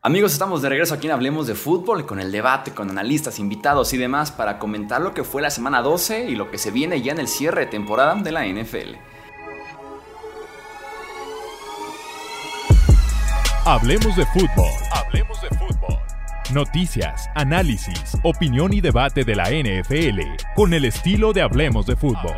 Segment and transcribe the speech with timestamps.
[0.00, 3.92] Amigos, estamos de regreso aquí en Hablemos de Fútbol con el debate, con analistas, invitados
[3.92, 7.02] y demás para comentar lo que fue la semana 12 y lo que se viene
[7.02, 8.96] ya en el cierre de temporada de la NFL.
[13.66, 14.72] Hablemos de fútbol.
[14.90, 15.98] Hablemos de fútbol.
[16.52, 20.20] Noticias, análisis, opinión y debate de la NFL
[20.54, 22.36] con el estilo de Hablemos de fútbol.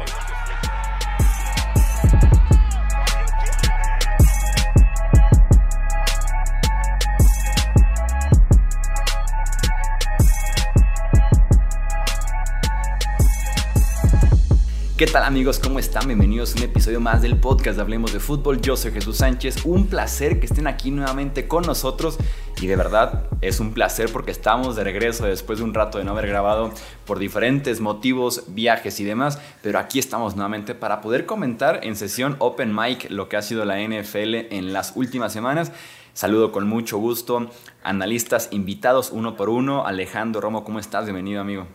[14.97, 15.59] ¿Qué tal amigos?
[15.59, 16.07] ¿Cómo están?
[16.07, 18.63] Bienvenidos a un episodio más del podcast de Hablemos de Fútbol.
[18.63, 19.67] Yo soy Jesús Sánchez.
[19.67, 22.17] Un placer que estén aquí nuevamente con nosotros.
[22.63, 26.05] Y de verdad es un placer porque estamos de regreso después de un rato de
[26.05, 26.73] no haber grabado
[27.05, 29.39] por diferentes motivos, viajes y demás.
[29.61, 33.67] Pero aquí estamos nuevamente para poder comentar en sesión Open Mic lo que ha sido
[33.67, 35.73] la NFL en las últimas semanas.
[36.15, 37.51] Saludo con mucho gusto
[37.83, 39.87] analistas invitados uno por uno.
[39.87, 41.05] Alejandro Romo, ¿cómo estás?
[41.05, 41.67] Bienvenido amigo.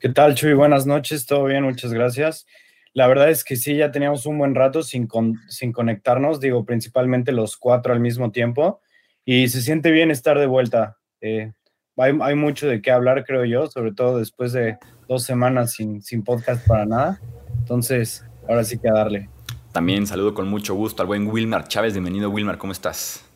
[0.00, 0.54] ¿Qué tal, Chuy?
[0.54, 2.46] Buenas noches, todo bien, muchas gracias.
[2.94, 5.06] La verdad es que sí, ya teníamos un buen rato sin,
[5.48, 8.80] sin conectarnos, digo, principalmente los cuatro al mismo tiempo,
[9.26, 10.96] y se siente bien estar de vuelta.
[11.20, 11.52] Eh,
[11.98, 16.00] hay, hay, mucho de qué hablar, creo yo, sobre todo después de dos semanas sin,
[16.00, 17.20] sin podcast para nada.
[17.58, 19.28] Entonces, ahora sí que a darle.
[19.70, 21.92] También saludo con mucho gusto al buen Wilmar Chávez.
[21.92, 23.29] Bienvenido, Wilmar, ¿cómo estás?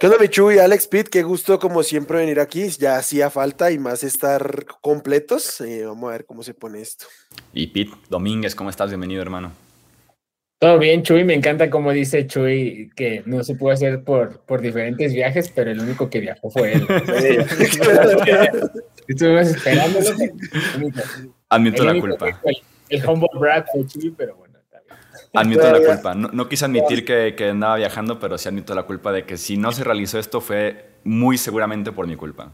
[0.00, 1.08] ¿Qué onda, Michu y Alex Pitt?
[1.08, 2.70] Qué gusto, como siempre, venir aquí.
[2.70, 5.60] Ya hacía falta y más estar completos.
[5.60, 7.04] Eh, vamos a ver cómo se pone esto.
[7.52, 8.88] Y Pete Domínguez, ¿cómo estás?
[8.88, 9.52] Bienvenido, hermano.
[10.58, 11.24] Todo bien, Chuy.
[11.24, 15.70] Me encanta como dice Chuy que no se pudo hacer por, por diferentes viajes, pero
[15.70, 16.86] el único que viajó fue él.
[19.06, 19.98] Estuvimos esperando.
[21.50, 22.40] Admito la culpa.
[22.44, 22.56] El,
[22.88, 24.49] el humble brag fue Chuy, pero bueno.
[25.32, 26.14] Admito la culpa.
[26.14, 29.56] No, quise admitir que, que, andaba viajando, pero sí admito la culpa de que si
[29.56, 32.52] no se realizó esto fue muy seguramente por mi culpa.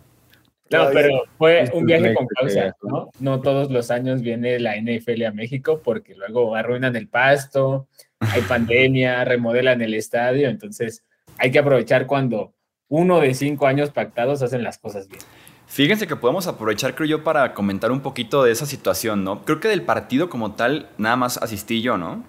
[0.70, 3.10] No, pero fue un viaje con causa, ¿no?
[3.20, 7.86] No todos los años viene la NFL a México porque luego arruinan el pasto,
[8.18, 11.04] hay pandemia, remodelan el estadio, entonces
[11.38, 12.52] hay que aprovechar cuando
[12.88, 15.20] uno de cinco años pactados hacen las cosas bien.
[15.68, 19.44] Fíjense que podemos aprovechar, creo yo, para comentar un poquito de esa situación, ¿no?
[19.44, 22.24] Creo que del partido como tal, nada más asistí yo, ¿no?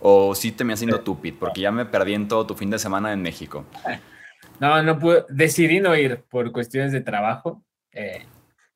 [0.00, 1.36] ¿O sí te me haciendo Pete?
[1.38, 3.64] Porque ya me perdí en todo tu fin de semana en México.
[4.60, 5.24] No, no pude.
[5.28, 7.62] Decidí no ir por cuestiones de trabajo.
[7.92, 8.24] Eh,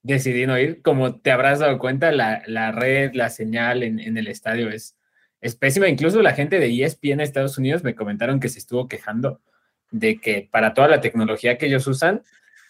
[0.04, 0.80] decidí no ir.
[0.80, 4.96] Como te habrás dado cuenta, la, la red, la señal en, en, el estadio es,
[5.40, 5.88] es pésima.
[5.88, 9.40] Incluso la gente de ESPN en Estados Unidos me comentaron que se estuvo quejando
[9.90, 12.22] de que para toda la tecnología que ellos usan,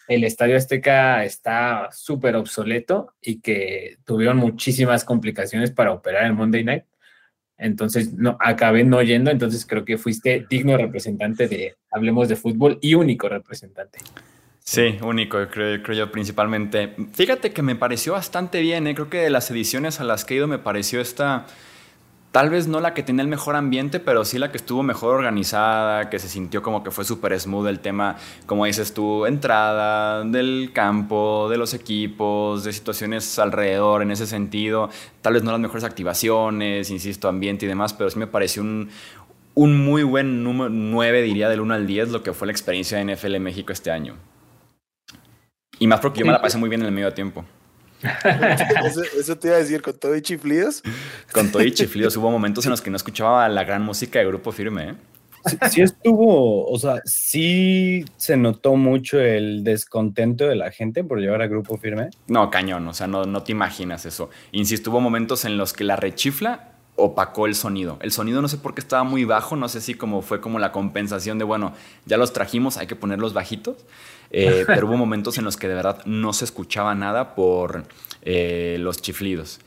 [0.07, 6.63] el Estadio Azteca está súper obsoleto y que tuvieron muchísimas complicaciones para operar el Monday
[6.63, 6.83] Night.
[7.63, 12.77] Entonces, no, acabé no yendo, entonces creo que fuiste digno representante de Hablemos de Fútbol
[12.81, 13.99] y único representante.
[14.59, 16.95] Sí, único, creo, creo yo principalmente.
[17.13, 18.95] Fíjate que me pareció bastante bien, ¿eh?
[18.95, 21.45] creo que de las ediciones a las que he ido me pareció esta
[22.33, 25.13] Tal vez no la que tenía el mejor ambiente, pero sí la que estuvo mejor
[25.13, 28.15] organizada, que se sintió como que fue súper smooth el tema,
[28.47, 34.89] como dices tú, entrada del campo, de los equipos, de situaciones alrededor en ese sentido.
[35.21, 38.89] Tal vez no las mejores activaciones, insisto, ambiente y demás, pero sí me pareció un,
[39.53, 42.97] un muy buen número 9, diría, del 1 al 10, lo que fue la experiencia
[42.97, 44.15] de NFL México este año.
[45.77, 47.45] Y más porque yo me la pasé muy bien en el medio tiempo.
[49.17, 50.83] eso, te iba a decir, con todo y chiflidos.
[51.31, 52.15] Con todo y chiflidos.
[52.17, 54.89] Hubo momentos en los que no escuchaba la gran música de Grupo Firme.
[54.89, 54.95] ¿eh?
[55.69, 61.41] Sí, estuvo, o sea, sí se notó mucho el descontento de la gente por llevar
[61.41, 62.09] a Grupo Firme.
[62.27, 64.29] No, cañón, o sea, no, no te imaginas eso.
[64.51, 67.97] Insisto, hubo momentos en los que la rechifla opacó el sonido.
[68.01, 70.59] El sonido no sé por qué estaba muy bajo, no sé si como fue como
[70.59, 71.73] la compensación de, bueno,
[72.05, 73.77] ya los trajimos, hay que ponerlos bajitos.
[74.33, 77.83] Eh, pero hubo momentos en los que de verdad no se escuchaba nada por
[78.23, 79.61] eh, los chiflidos.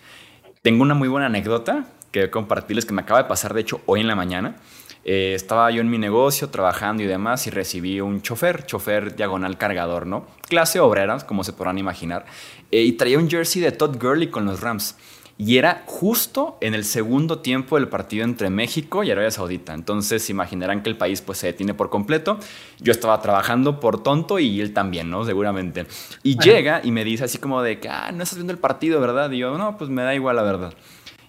[0.61, 4.01] Tengo una muy buena anécdota que compartirles que me acaba de pasar, de hecho, hoy
[4.01, 4.57] en la mañana.
[5.05, 9.57] Eh, estaba yo en mi negocio trabajando y demás y recibí un chofer, chofer diagonal
[9.57, 10.27] cargador, ¿no?
[10.49, 12.27] Clase obrera, como se podrán imaginar.
[12.73, 14.97] y traía un jersey de Todd Gurley con los Rams
[15.39, 19.75] y era justo en el segundo tiempo del partido entre México y Arabia Saudita.
[19.75, 22.39] Entonces imaginarán que el país pues se detiene por completo.
[22.81, 25.25] Yo estaba trabajando por tonto y él también, ¿no?
[25.25, 25.87] Seguramente.
[26.23, 28.99] Y llega y me dice así como de que, ah, no estás viendo el partido,
[28.99, 29.31] ¿verdad?
[29.31, 30.73] Y yo, no, pues me da igual la verdad.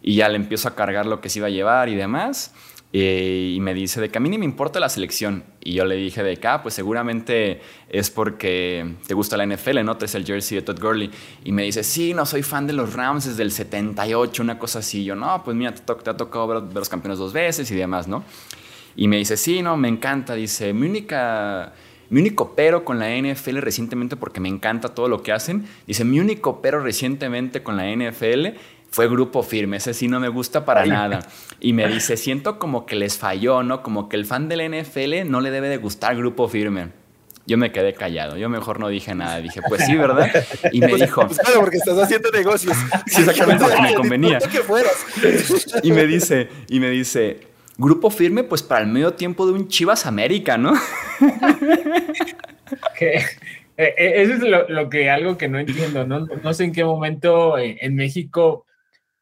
[0.01, 2.53] Y ya le empiezo a cargar lo que se iba a llevar y demás.
[2.93, 5.43] Eh, y me dice de que a mí ni me importa la selección.
[5.61, 9.83] Y yo le dije de que, ah, pues seguramente es porque te gusta la NFL,
[9.83, 9.97] ¿no?
[9.97, 11.11] Te es el jersey de Todd Gurley.
[11.43, 14.79] Y me dice, sí, no soy fan de los Rams desde el 78, una cosa
[14.79, 15.01] así.
[15.01, 18.07] Y yo, no, pues mira, te, ha tocado ver, los campeones dos veces y demás,
[18.07, 18.23] ¿no?
[18.95, 20.33] Y me dice, sí, no, me encanta.
[20.33, 21.73] Dice, mi única
[22.09, 26.05] mi único pero con la NFL recientemente, porque me encanta todo lo que hacen, dice,
[26.05, 28.57] mi único pero recientemente con la NFL
[28.97, 31.19] fue grupo firme, ese sí no me gusta para nada.
[31.59, 33.83] Y me dice, siento como que les falló, ¿no?
[33.83, 36.89] Como que el fan del NFL no le debe de gustar grupo firme.
[37.45, 39.39] Yo me quedé callado, yo mejor no dije nada.
[39.39, 40.31] Dije, pues sí, ¿verdad?
[40.71, 41.27] Y me dijo.
[41.27, 42.75] Pues claro, porque estás haciendo negocios.
[43.05, 44.39] Sí, exactamente, porque me convenía.
[45.83, 47.41] Y me dice, y me dice,
[47.77, 50.73] grupo firme, pues para el medio tiempo de un Chivas América, ¿no?
[52.99, 56.25] Eh, eh, eso es lo, que algo que no entiendo, ¿no?
[56.25, 58.66] No sé en qué momento eh, en México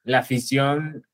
[0.06, 1.06] la afición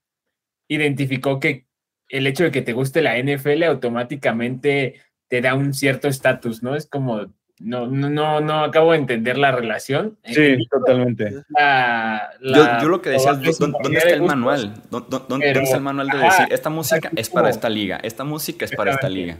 [0.67, 1.65] identificó que
[2.09, 6.75] el hecho de que te guste la NFL automáticamente te da un cierto estatus, ¿no?
[6.75, 10.17] Es como, no, no, no, acabo de entender la relación.
[10.25, 11.31] Sí, totalmente.
[12.41, 14.73] yo, lo que decía es, ¿dónde, está el manual?
[14.89, 18.75] ¿Dónde, está el manual de decir, esta música es para esta liga, esta música es
[18.75, 19.37] para esta liga?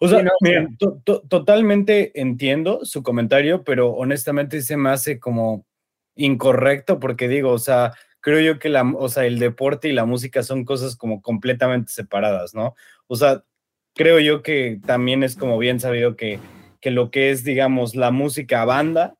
[0.00, 5.66] O sea, miren, totalmente entiendo su comentario, pero honestamente se me hace como
[6.14, 10.04] incorrecto porque digo, o sea, creo yo que la, o sea, el deporte y la
[10.04, 12.74] música son cosas como completamente separadas, ¿no?
[13.06, 13.44] O sea,
[13.94, 16.38] creo yo que también es como bien sabido que,
[16.80, 19.16] que lo que es, digamos, la música banda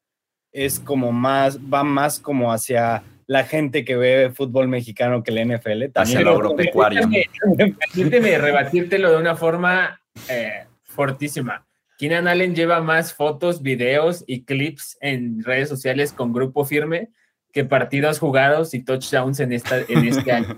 [0.52, 5.48] es como más, va más como hacia la gente que ve fútbol mexicano que el
[5.48, 5.84] NFL.
[5.94, 7.08] hacia lo agropecuario.
[7.94, 11.66] Permíteme rebatírtelo de una forma eh, fortísima.
[11.96, 17.10] Keenan Allen lleva más fotos, videos y clips en redes sociales con grupo firme
[17.52, 20.56] que partidos jugados y touchdowns en, esta, en este año.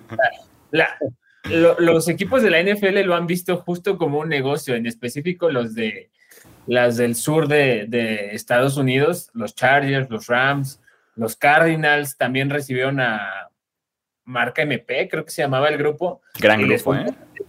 [1.79, 5.75] los equipos de la NFL lo han visto justo como un negocio, en específico los
[5.75, 6.11] de
[6.67, 10.81] las del sur de, Estados Unidos, los Chargers, los Rams,
[11.17, 13.51] los Cardinals también recibieron a
[14.25, 16.23] marca MP, creo que se llamaba el grupo.
[16.39, 17.07] Gran grupo, ¿eh?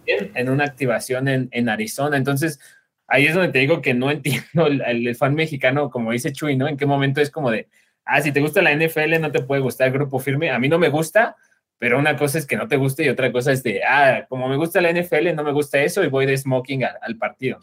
[0.08, 2.18] En una activación en, Arizona.
[2.18, 2.60] Entonces,
[3.08, 6.58] ahí es donde te digo que no entiendo el, el, fan mexicano, como dice Chuy,
[6.58, 6.68] ¿no?
[6.68, 7.68] En qué momento es como de,
[8.06, 10.52] ah, si te gusta la NFL, no te puede gustar el grupo firme.
[10.52, 11.36] A mí no me gusta,
[11.78, 14.48] pero una cosa es que no te guste y otra cosa es de, ah, como
[14.48, 17.60] me gusta la NFL, no me gusta eso y voy de smoking al, partido.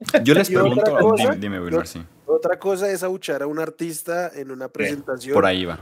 [0.24, 2.02] Yo les pregunto, otra dime, dime sí.
[2.24, 5.34] Otra cosa es abuchar a un artista en una presentación.
[5.34, 5.80] Por ahí va.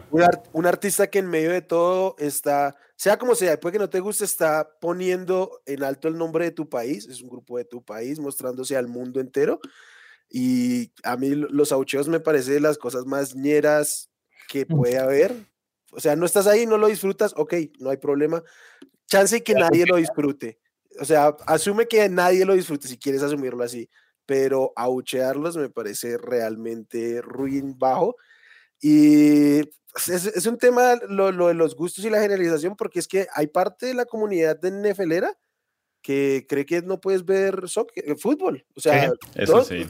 [0.53, 4.01] Un, artista que en medio de todo está, sea como sea, después que no te
[4.01, 7.85] guste, está poniendo en alto el nombre de tu país, es un grupo de tu
[7.85, 9.61] país, mostrándose al mundo entero.
[10.29, 14.11] Y a mí los aucheos me parece de las cosas más ñeras
[14.49, 15.35] que puede haber.
[15.93, 18.43] O sea, no estás ahí, no lo disfrutas, ok, no hay problema.
[19.07, 20.59] Chance que nadie lo disfrute.
[21.01, 23.89] O sea, asume que nadie lo disfrute si quieres asumirlo así,
[24.25, 28.17] pero auchearlos me parece realmente ruin bajo.
[28.81, 33.09] Y es, es un tema lo, lo, de los gustos y la generalización, porque es
[33.09, 35.39] que hay parte de la comunidad de NFLera
[36.03, 38.65] que cree que no puedes ver soccer, fútbol.
[38.75, 39.87] O sea, eso sí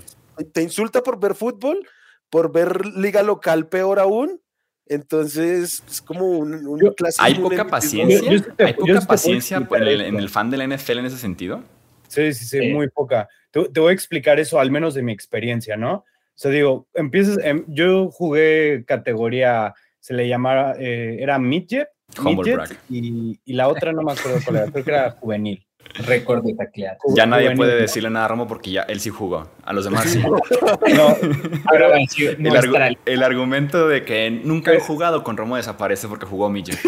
[0.53, 1.87] te insulta por ver fútbol,
[2.31, 4.41] por ver liga local peor aún.
[4.89, 8.45] Entonces, es como un, un Hay poca paciencia.
[8.59, 11.65] Hay poca paciencia en el, fan de la NFL en ese sentido.
[12.07, 13.29] Sí, sí, sí, muy poca.
[13.51, 15.95] Te, voy a explicar eso, al menos de mi experiencia, ¿no?
[15.95, 21.89] O sea, digo, empiezas, em, yo jugué categoría, se le llamaba, eh, era midget,
[22.23, 26.45] midget y, y, la otra no me acuerdo cuál era, creo que era juvenil récord
[26.45, 26.99] de taclear.
[27.15, 29.49] Ya nadie puede decirle nada a Romo porque ya él sí jugó.
[29.65, 30.23] A los demás sí.
[33.07, 36.75] el, argumento de que nunca he jugado con Romo desaparece porque jugó Mille.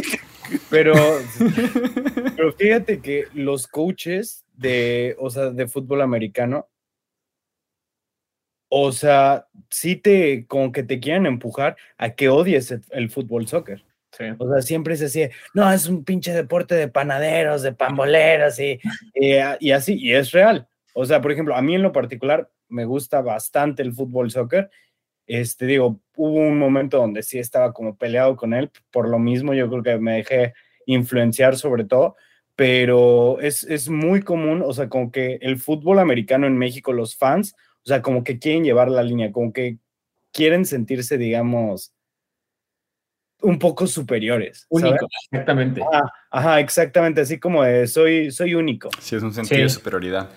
[0.70, 0.94] Pero,
[2.34, 6.66] pero fíjate que los coaches de, o sea, de fútbol americano,
[8.70, 13.84] o sea, sí te, como que te quieren empujar a que odies el fútbol soccer.
[14.38, 18.78] O sea, siempre se decía, no, es un pinche deporte de panaderos, de pamboleros y,
[19.14, 20.68] y, así, y es real.
[20.94, 24.70] O sea, por ejemplo, a mí en lo particular me gusta bastante el fútbol soccer.
[25.26, 29.54] Este, digo, hubo un momento donde sí estaba como peleado con él, por lo mismo
[29.54, 30.54] yo creo que me dejé
[30.86, 32.16] influenciar sobre todo,
[32.56, 37.14] pero es, es muy común, o sea, como que el fútbol americano en México, los
[37.14, 39.76] fans, o sea, como que quieren llevar la línea, como que
[40.32, 41.92] quieren sentirse, digamos,
[43.42, 44.66] un poco superiores.
[44.68, 45.82] Único, exactamente.
[46.30, 48.90] Ajá, exactamente, así como de soy, soy único.
[49.00, 50.28] Sí, es un sentido de superioridad.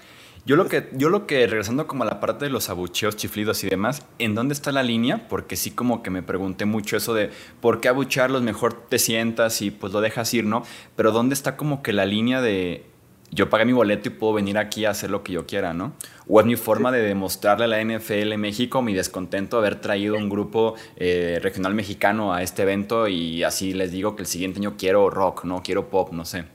[0.44, 3.64] Yo lo, que, yo lo que, regresando como a la parte de los abucheos, chiflidos
[3.64, 5.28] y demás, ¿en dónde está la línea?
[5.30, 7.30] Porque sí como que me pregunté mucho eso de
[7.60, 10.64] por qué abuchearlos, mejor te sientas y pues lo dejas ir, ¿no?
[10.96, 12.84] Pero ¿dónde está como que la línea de
[13.32, 15.94] yo pagué mi boleto y puedo venir aquí a hacer lo que yo quiera, ¿no?
[16.28, 20.16] O es mi forma de demostrarle a la NFL México mi descontento de haber traído
[20.18, 24.60] un grupo eh, regional mexicano a este evento y así les digo que el siguiente
[24.60, 26.46] año quiero rock, no quiero pop, no sé.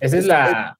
[0.00, 0.78] Esa es la...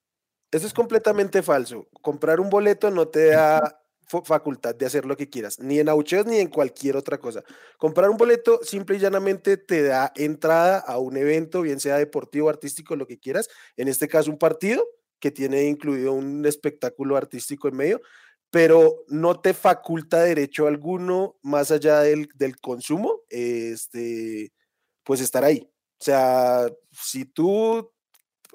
[0.50, 1.88] Eso es completamente falso.
[2.00, 3.80] Comprar un boleto no te da
[4.24, 7.44] facultad de hacer lo que quieras, ni en abucheos ni en cualquier otra cosa.
[7.76, 12.48] Comprar un boleto simple y llanamente te da entrada a un evento, bien sea deportivo,
[12.48, 13.48] artístico, lo que quieras.
[13.76, 14.84] En este caso, un partido
[15.20, 18.00] que tiene incluido un espectáculo artístico en medio,
[18.50, 24.52] pero no te faculta derecho alguno más allá del, del consumo, este,
[25.04, 25.70] pues estar ahí.
[26.00, 27.90] O sea, si tú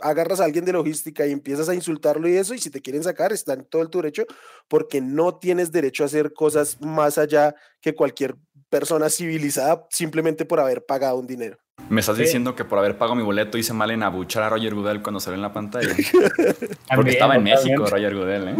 [0.01, 3.03] agarras a alguien de logística y empiezas a insultarlo y eso, y si te quieren
[3.03, 4.25] sacar, está en todo el tu derecho,
[4.67, 8.35] porque no tienes derecho a hacer cosas más allá que cualquier
[8.69, 11.62] persona civilizada simplemente por haber pagado un dinero.
[11.89, 14.73] Me estás diciendo que por haber pagado mi boleto hice mal en abuchar a Roger
[14.73, 15.89] Goodell cuando salió en la pantalla.
[16.95, 18.55] Porque estaba en México, Roger Goodell, ¿eh?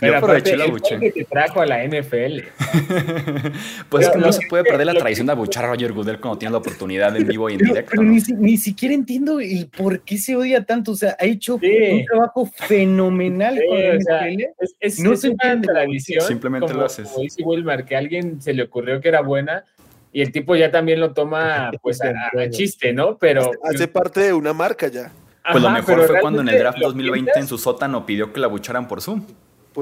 [0.00, 0.98] Pero aproveché la buche.
[0.98, 2.42] que te trajo a la NFL.
[3.88, 6.38] pues es que no, se puede perder la tradición de abuchar a Roger Goodell cuando
[6.38, 7.92] tiene la oportunidad en vivo y en directo.
[7.92, 10.92] Pero ni, siquiera entiendo el por qué se odia tanto.
[10.92, 14.42] O sea, ha hecho un trabajo fenomenal con la NFL.
[14.80, 16.26] es, no se una tradición.
[16.26, 17.08] Simplemente lo haces.
[17.08, 19.64] Como dice Wilmar, que a alguien se le ocurrió que era buena
[20.14, 22.14] y el tipo ya también lo toma pues a,
[22.48, 23.18] chiste, ¿no?
[23.18, 25.12] Pero hace parte de una marca ya.
[25.50, 28.46] Pues lo mejor fue cuando en el draft 2020 en su sótano pidió que la
[28.46, 29.26] abucharan por Zoom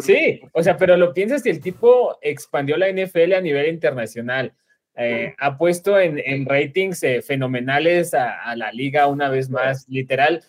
[0.00, 4.54] sí, o sea, pero lo piensas que el tipo expandió la NFL a nivel internacional.
[4.94, 10.42] Eh, ha puesto en, ratings eh, fenomenales a, la liga una vez más, literal.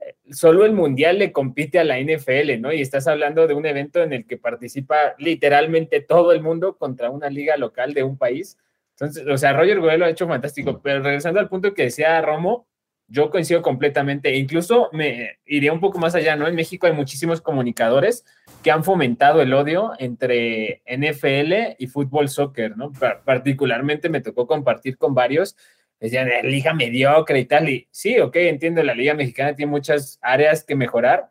[0.00, 2.72] Eh, solo el mundial le compite a la NFL, ¿no?
[2.72, 7.10] Y estás hablando de un evento en el que participa literalmente todo el mundo contra
[7.10, 8.58] una liga local de un país.
[8.98, 10.80] Entonces, o sea, Roger Goodell lo ha hecho fantástico.
[10.82, 12.66] Pero regresando al punto que decía Romo,
[13.08, 14.34] yo coincido completamente.
[14.36, 16.46] Incluso me iría un poco más allá, ¿no?
[16.48, 18.24] En México hay muchísimos comunicadores
[18.62, 22.92] que han fomentado el odio entre NFL y fútbol soccer, ¿no?
[23.24, 25.56] Particularmente me tocó compartir con varios,
[26.00, 30.64] decían, liga mediocre y tal, y sí, ok, entiendo, la liga mexicana tiene muchas áreas
[30.64, 31.30] que mejorar,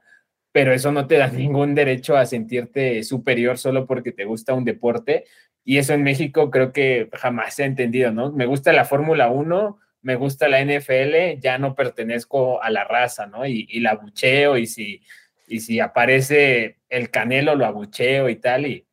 [0.53, 4.63] pero eso no te da ningún derecho a sentirte superior solo porque te gusta un
[4.63, 5.25] deporte,
[5.65, 8.31] y eso en México creo que jamás se ha entendido, ¿no?
[8.31, 13.25] Me gusta la Fórmula 1, me gusta la NFL, ya no pertenezco a la raza,
[13.25, 13.45] ¿no?
[13.45, 15.01] Y, y la bucheo, y si
[15.48, 18.86] y si aparece el canelo lo abucheo y tal, y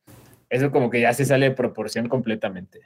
[0.50, 2.81] eso como que ya se sale de proporción completamente.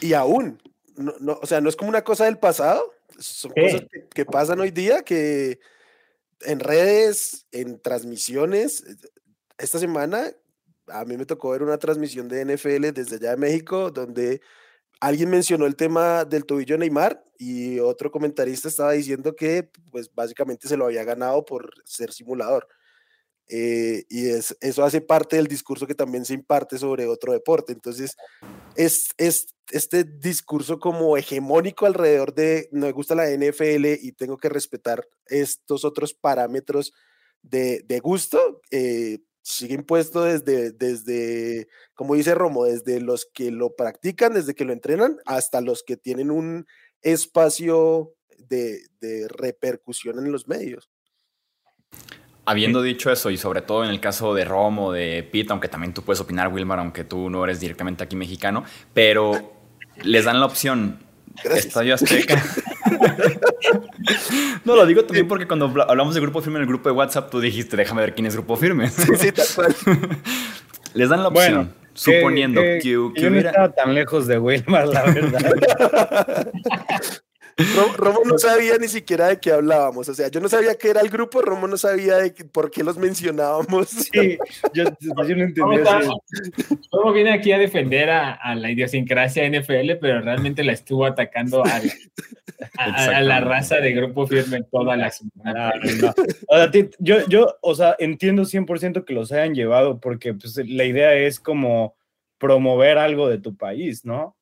[0.00, 0.60] Y aún,
[0.96, 4.70] no, o sea, no es como una cosa del pasado, son cosas que, pasan hoy
[4.70, 5.60] día, que
[6.42, 8.84] en redes, en transmisiones,
[9.58, 10.32] esta semana
[10.88, 14.40] a mí me tocó ver una transmisión de NFL desde allá de México, donde
[15.00, 20.68] alguien mencionó el tema del tobillo Neymar y otro comentarista estaba diciendo que pues básicamente
[20.68, 22.66] se lo había ganado por ser simulador.
[23.48, 27.72] Eh, y es, eso hace parte del discurso que también se imparte sobre otro deporte.
[27.72, 28.16] Entonces,
[28.74, 34.36] es, es este discurso como hegemónico alrededor de no me gusta la NFL y tengo
[34.36, 36.92] que respetar estos otros parámetros
[37.42, 43.76] de, de gusto, eh, sigue impuesto desde, desde, como dice Romo, desde los que lo
[43.76, 46.66] practican, desde que lo entrenan, hasta los que tienen un
[47.00, 48.80] espacio de,
[49.28, 50.90] repercusión en los medios.
[52.44, 55.94] Habiendo dicho eso, y sobre todo en el caso de Romo, de Pete, aunque también
[55.94, 59.52] tú puedes opinar, Wilmar, aunque tú no eres directamente aquí mexicano, pero
[60.02, 61.05] les dan la opción
[61.44, 62.42] Estadio Azteca.
[64.64, 67.30] no, lo digo también porque cuando hablamos de Grupo Firme en el grupo de WhatsApp,
[67.30, 68.88] tú dijiste, déjame ver quién es Grupo Firme.
[68.88, 69.04] sí,
[70.94, 76.52] Les dan la opción, suponiendo que, yo no estaba tan lejos de Wilmar, la verdad.
[77.96, 80.08] Romo no sabía ni siquiera de qué hablábamos.
[80.08, 82.84] O sea, yo no sabía qué era el grupo, Romo no sabía de por qué
[82.84, 83.88] los mencionábamos.
[84.16, 84.38] Sí,
[84.72, 86.00] yo, no entendía
[86.92, 93.20] Romo viene aquí a defender a, la idiosincrasia NFL, pero realmente la estuvo atacando a,
[93.20, 95.72] la raza de grupo firme toda la semana.
[96.98, 101.40] yo, yo, o sea, entiendo 100% que los hayan llevado porque pues, la idea es
[101.40, 101.96] como
[102.38, 104.35] promover algo de tu país, ¿no?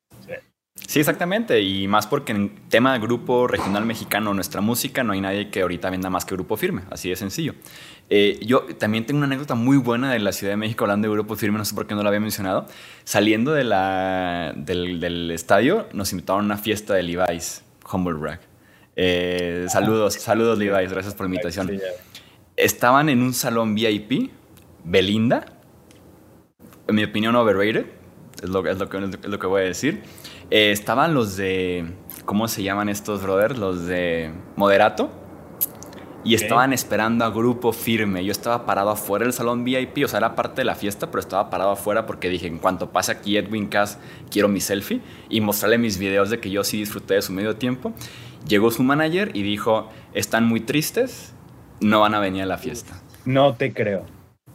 [0.95, 1.61] Sí, exactamente.
[1.61, 5.63] Y más porque en tema de grupo regional mexicano, nuestra música, no hay nadie que
[5.63, 6.83] ahorita venda más que Grupo Firme.
[6.91, 7.55] Así de sencillo.
[8.11, 11.15] Eh, yo también tengo una anécdota muy buena de la Ciudad de México hablando de
[11.15, 12.67] Grupo Firme, no sé por qué no la había mencionado.
[13.05, 18.41] Saliendo de la, del, estadio, nos invitaron a una fiesta de Levi's, Humble Brag.
[18.97, 21.71] Eh, saludos, saludos Levi's, gracias por la invitación.
[22.57, 24.31] Estaban en un salón VIP,
[24.85, 25.47] Belinda,
[26.87, 27.87] en mi opinión overrated,
[28.43, 30.03] es lo, es lo, que, es lo que voy a decir.
[30.51, 31.87] Eh, estaban los de.
[32.25, 33.59] ¿Cómo se llaman estos brothers?
[33.59, 35.11] Los de Moderato.
[36.25, 38.25] Y estaban esperando a grupo firme.
[38.25, 41.21] Yo estaba parado afuera del salón VIP, o sea, era parte de la fiesta, pero
[41.21, 43.99] estaba parado afuera porque dije, en cuanto pase aquí Edwin Cass,
[44.31, 47.57] quiero mi selfie y mostrarle mis videos de que yo sí disfruté de su medio
[47.57, 47.93] tiempo.
[48.49, 51.35] Llegó su manager y dijo, están muy tristes,
[51.81, 52.95] no van a venir a la fiesta.
[53.27, 54.07] No te creo.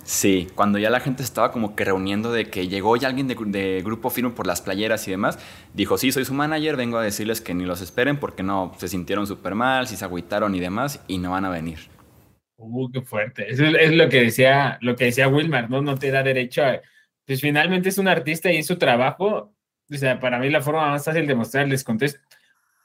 [0.09, 3.81] Sí, cuando ya la gente estaba como que reuniendo de que llegó ya alguien de,
[3.85, 5.37] Grupo Firme por las playeras y demás,
[5.75, 8.87] dijo, sí, soy su manager, vengo a decirles que ni los esperen porque no, se
[8.87, 11.77] sintieron súper mal, si se agüitaron y demás, y no van a venir.
[12.57, 13.51] Uh, qué fuerte.
[13.51, 15.83] Es, lo que decía, lo que decía Wilmar, ¿no?
[15.83, 16.81] No te da derecho a...
[17.27, 19.53] Pues finalmente es un artista y es su trabajo.
[19.91, 22.17] O sea, para mí la forma más fácil de mostrar el descontento,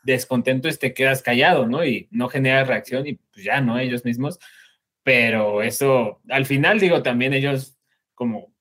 [0.02, 1.86] descontento es te quedas callado, ¿no?
[1.86, 3.78] Y no generas reacción y pues ya, ¿no?
[3.78, 4.38] Ellos mismos
[5.04, 7.76] pero eso, al final digo, también ellos,
[8.14, 8.52] como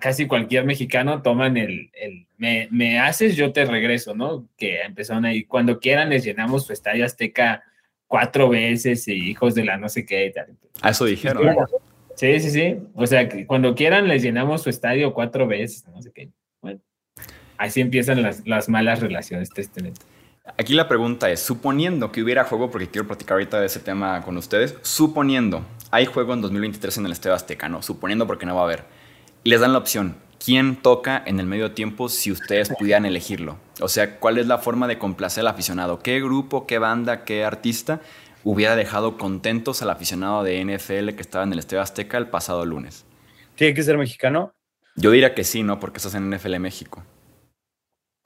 [0.00, 4.48] casi cualquier mexicano, toman el, el me, me, haces, yo te regreso, ¿no?
[4.56, 7.62] Que empezaron ahí, cuando quieran les llenamos su estadio Azteca
[8.06, 10.56] cuatro veces y hijos de la no sé qué y tal.
[10.82, 11.56] A eso dijeron.
[12.16, 12.76] Sí, sí, sí.
[12.94, 16.30] O sea, que cuando quieran les llenamos su estadio cuatro veces, no sé qué.
[16.60, 16.80] Bueno,
[17.56, 20.00] así empiezan las, las malas relaciones, tristemente.
[20.58, 24.20] Aquí la pregunta es, suponiendo que hubiera juego, porque quiero platicar ahorita de ese tema
[24.22, 27.80] con ustedes, suponiendo, hay juego en 2023 en el Estadio Azteca, ¿no?
[27.80, 28.84] Suponiendo porque no va a haber.
[29.44, 33.58] Les dan la opción, ¿quién toca en el medio tiempo si ustedes pudieran elegirlo?
[33.80, 36.00] O sea, ¿cuál es la forma de complacer al aficionado?
[36.00, 38.00] ¿Qué grupo, qué banda, qué artista
[38.42, 42.66] hubiera dejado contentos al aficionado de NFL que estaba en el Estadio Azteca el pasado
[42.66, 43.04] lunes?
[43.54, 44.52] ¿Tiene que ser mexicano?
[44.96, 45.78] Yo diría que sí, ¿no?
[45.78, 47.04] Porque estás en NFL México.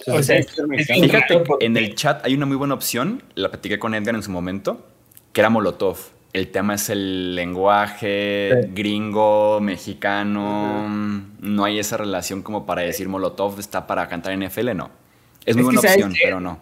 [0.07, 4.15] O sea, fíjate, en el chat hay una muy buena opción, la platiqué con Edgar
[4.15, 4.87] en su momento,
[5.35, 6.18] que era Molotov.
[6.33, 10.87] El tema es el lenguaje gringo, mexicano.
[11.41, 14.91] No hay esa relación como para decir Molotov está para cantar en NFL, no.
[15.47, 16.61] Es muy buena opción, pero no.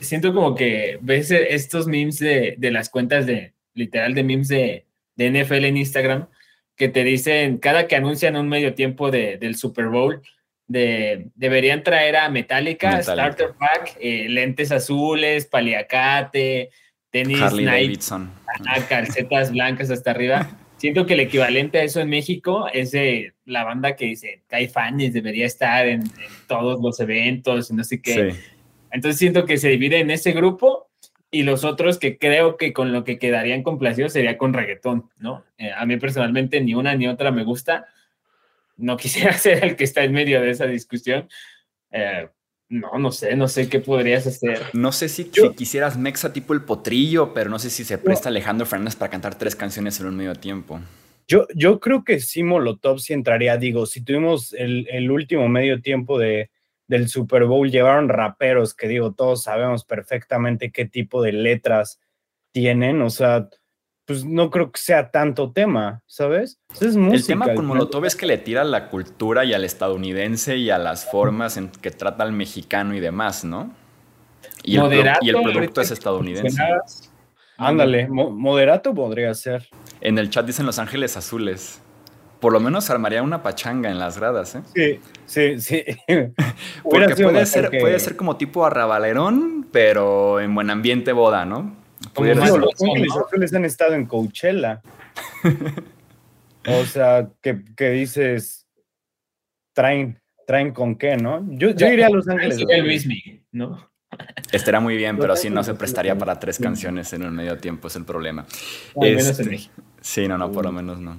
[0.00, 4.84] Siento como que ves estos memes de, de las cuentas de, literal, de memes de,
[5.16, 6.28] de, NFL en Instagram,
[6.76, 10.20] que te dicen, cada que anuncian un medio tiempo de, del Super Bowl,
[10.68, 16.70] de, deberían traer a Metallica, Starter Pack, eh, lentes azules, paliacate,
[17.16, 18.30] tenis Harley Davidson.
[18.88, 20.50] calcetas blancas hasta arriba.
[20.76, 25.14] Siento que el equivalente a eso en México es de la banda que dice Caifanes
[25.14, 26.02] debería estar en,
[26.46, 28.34] todos los eventos y no sé qué.
[28.92, 30.90] Entonces siento que se divide en ese grupo
[31.30, 35.44] y los otros que creo que con lo que quedarían complacidos sería con reggaetón, ¿no?
[35.56, 37.86] Eh, a mí personalmente ni una ni otra me gusta
[38.76, 41.28] no quisiera ser el que está en medio de esa discusión.
[41.90, 42.28] Eh,
[42.68, 44.60] no, no sé, no sé qué podrías hacer.
[44.72, 48.66] No sé si, quisieras Mexa tipo el potrillo, pero no sé si se presta Alejandro
[48.66, 50.80] Fernández para cantar tres canciones en un medio tiempo.
[51.28, 53.56] Yo, yo creo que sí, Molotov sí entraría.
[53.56, 56.50] Digo, si tuvimos el, el último medio tiempo de,
[56.88, 62.00] del Super Bowl, llevaron raperos que digo, todos sabemos perfectamente qué tipo de letras
[62.52, 63.02] tienen.
[63.02, 63.48] O sea,
[64.06, 66.60] pues no creo que sea tanto tema, ¿sabes?
[66.80, 69.64] Es música, el tema con Molotov es que le tira a la cultura y al
[69.64, 73.74] estadounidense y a las formas en que trata al mexicano y demás, ¿no?
[74.62, 76.62] Y, el, y el, producto es estadounidense.
[77.58, 79.68] Ándale, moderato podría ser.
[80.00, 81.80] En el chat dicen Los Ángeles Azules.
[82.40, 84.62] Por lo menos armaría una pachanga en las gradas, ¿eh?
[84.74, 85.84] Sí, sí, sí.
[86.84, 91.85] Porque puede ser, puede ser como tipo arrabalerón, pero en buen ambiente boda, ¿no?
[92.14, 94.82] Como los Ángeles han estado en Coachella.
[96.68, 98.66] o sea, que, que, dices,
[99.72, 101.44] traen, traen con qué, ¿no?
[101.50, 102.60] Yo, yo iría a Los Ángeles.
[102.82, 103.08] Luis
[103.52, 103.90] ¿no?
[104.52, 107.88] Estará muy bien, pero sí no se prestaría para tres canciones en un medio tiempo,
[107.88, 108.46] es el problema.
[109.02, 109.68] Este,
[110.00, 111.18] sí, no, no, por lo menos no.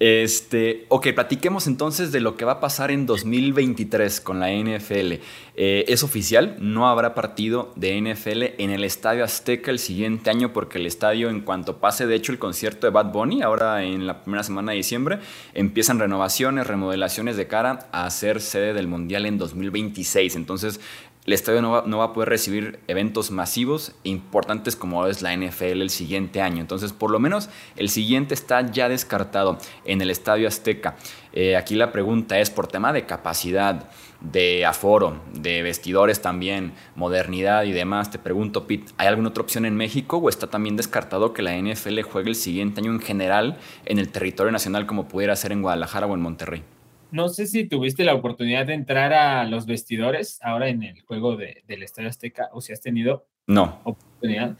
[0.00, 5.14] Este, ok, platiquemos entonces de lo que va a pasar en 2023 con la NFL.
[5.56, 10.52] Eh, es oficial, no habrá partido de NFL en el Estadio Azteca el siguiente año
[10.52, 14.06] porque el estadio, en cuanto pase de hecho el concierto de Bad Bunny, ahora en
[14.06, 15.18] la primera semana de diciembre,
[15.52, 20.36] empiezan renovaciones, remodelaciones de cara a ser sede del Mundial en 2026.
[20.36, 20.80] Entonces,
[21.28, 25.82] el estadio no va, a poder recibir eventos masivos e importantes como es la NFL
[25.82, 26.62] el siguiente año.
[26.62, 30.96] Entonces, por lo menos el siguiente está ya descartado en el Estadio Azteca.
[31.34, 33.90] Eh, aquí la pregunta es por tema de capacidad,
[34.22, 38.10] de aforo, de vestidores también, modernidad y demás.
[38.10, 41.54] Te pregunto, Pete, ¿hay alguna otra opción en México o está también descartado que la
[41.58, 45.60] NFL juegue el siguiente año en general en el territorio nacional como pudiera ser en
[45.60, 46.62] Guadalajara o en Monterrey?
[47.10, 51.36] No sé si tuviste la oportunidad de entrar a los vestidores ahora en el juego
[51.36, 53.80] de, del Estadio Azteca o si has tenido no.
[53.84, 54.56] oportunidad.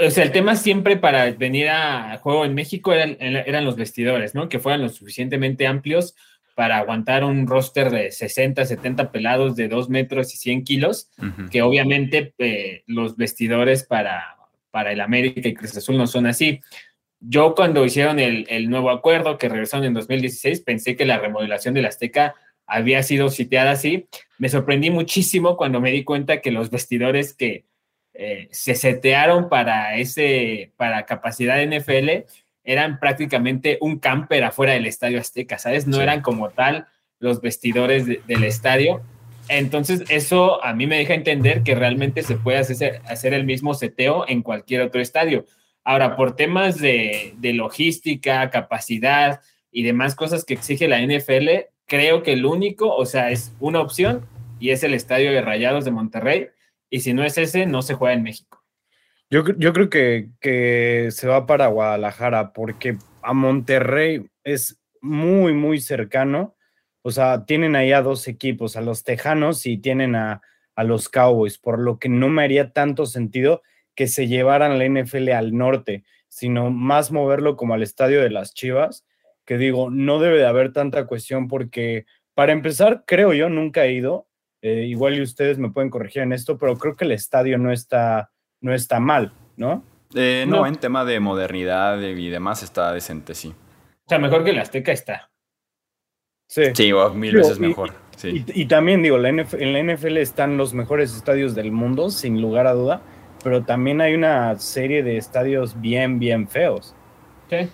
[0.00, 4.34] O sea, el tema siempre para venir a juego en México eran, eran los vestidores,
[4.34, 4.48] ¿no?
[4.48, 6.14] Que fueran lo suficientemente amplios
[6.58, 11.08] para aguantar un roster de 60, 70 pelados de 2 metros y 100 kilos,
[11.52, 14.36] que obviamente eh, los vestidores para,
[14.72, 16.60] para el América y Cruz Azul no son así.
[17.20, 21.82] Yo cuando hicieron el, nuevo acuerdo que regresaron en 2016, pensé que la remodelación de
[21.82, 22.34] la Azteca
[22.66, 24.08] había sido sitiada así.
[24.38, 27.64] Me sorprendí muchísimo cuando me di cuenta que los vestidores que
[28.14, 32.26] eh, se setearon para ese, para capacidad NFL,
[32.62, 35.86] eran prácticamente un camper afuera del Estadio Azteca, ¿sabes?
[35.86, 36.86] No eran como tal
[37.18, 39.00] los vestidores del estadio.
[39.48, 43.72] Entonces, eso a mí me deja entender que realmente se puede hacer, hacer el mismo
[43.72, 45.46] seteo en cualquier otro estadio.
[45.84, 51.48] Ahora, por temas de, de logística, capacidad y demás cosas que exige la NFL,
[51.86, 54.26] creo que el único, o sea, es una opción
[54.60, 56.48] y es el estadio de Rayados de Monterrey.
[56.90, 58.62] Y si no es ese, no se juega en México.
[59.30, 65.80] Yo, yo creo que, que se va para Guadalajara porque a Monterrey es muy, muy
[65.80, 66.56] cercano.
[67.02, 70.42] O sea, tienen ahí a dos equipos, a los Tejanos y tienen a,
[70.74, 73.62] a los Cowboys, por lo que no me haría tanto sentido
[73.98, 78.54] que se llevaran la NFL al norte, sino más moverlo como al estadio de las
[78.54, 79.04] Chivas,
[79.44, 83.94] que digo, no debe de haber tanta cuestión porque, para empezar, creo yo, nunca he
[83.94, 84.28] ido,
[84.62, 87.72] eh, igual y ustedes me pueden corregir en esto, pero creo que el estadio no
[87.72, 88.30] está,
[88.60, 89.82] no está mal, ¿no?
[90.14, 93.48] Eh, no, en tema de modernidad y demás está decente, sí.
[93.48, 95.28] O sea, mejor que el Azteca está.
[96.46, 97.94] Sí, sí mil veces mejor.
[98.22, 102.74] Y, también digo, en la NFL están los mejores estadios del mundo, sin lugar a
[102.74, 103.02] duda,
[103.48, 106.94] pero también hay una serie de estadios bien, bien feos.
[107.48, 107.70] Sí.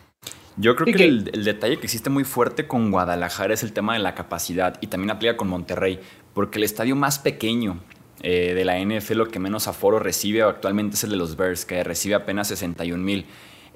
[0.57, 3.95] Yo creo que, el, el, detalle que existe muy fuerte con Guadalajara es el tema
[3.95, 5.99] de la capacidad y también aplica con Monterrey,
[6.33, 7.81] porque el estadio más pequeño
[8.23, 11.65] eh, de la NFL, lo que menos aforo recibe actualmente es el de los Bears,
[11.65, 13.27] que recibe apenas 61 mil.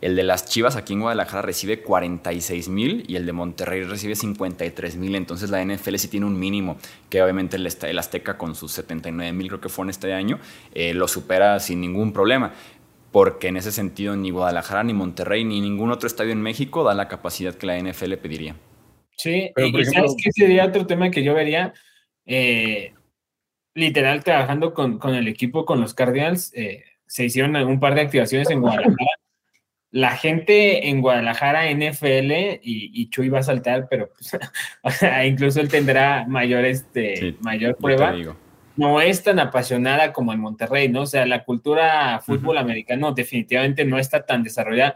[0.01, 4.15] El de las Chivas aquí en Guadalajara recibe 46 mil y el de Monterrey recibe
[4.15, 5.15] 53 mil.
[5.17, 6.77] Entonces la NFL sí tiene un mínimo,
[7.11, 10.39] que obviamente el, el Azteca con sus 79 mil, creo que fue en este año,
[10.75, 12.53] eh, lo supera sin ningún problema.
[13.11, 16.95] Porque en ese sentido ni Guadalajara, ni Monterrey, ni ningún otro estadio en México da
[16.95, 18.55] la capacidad que la NFL pediría.
[19.17, 21.73] Sí, Pero, y, ¿sabes qué sería otro tema que yo vería?
[22.27, 22.93] Eh,
[23.75, 28.03] literal, trabajando con, con, el equipo, con los Cardinals, eh, se hicieron un par de
[28.03, 28.97] activaciones en Guadalajara.
[29.99, 32.31] La gente en Guadalajara, NFL,
[32.63, 38.15] y, y Chuy va a saltar, pero pues, incluso él tendrá mayor, este, mayor prueba.
[38.77, 41.03] No es tan apasionada como en Monterrey, ¿no?
[41.03, 44.95] O sea, la cultura fútbol americano definitivamente no está tan desarrollada.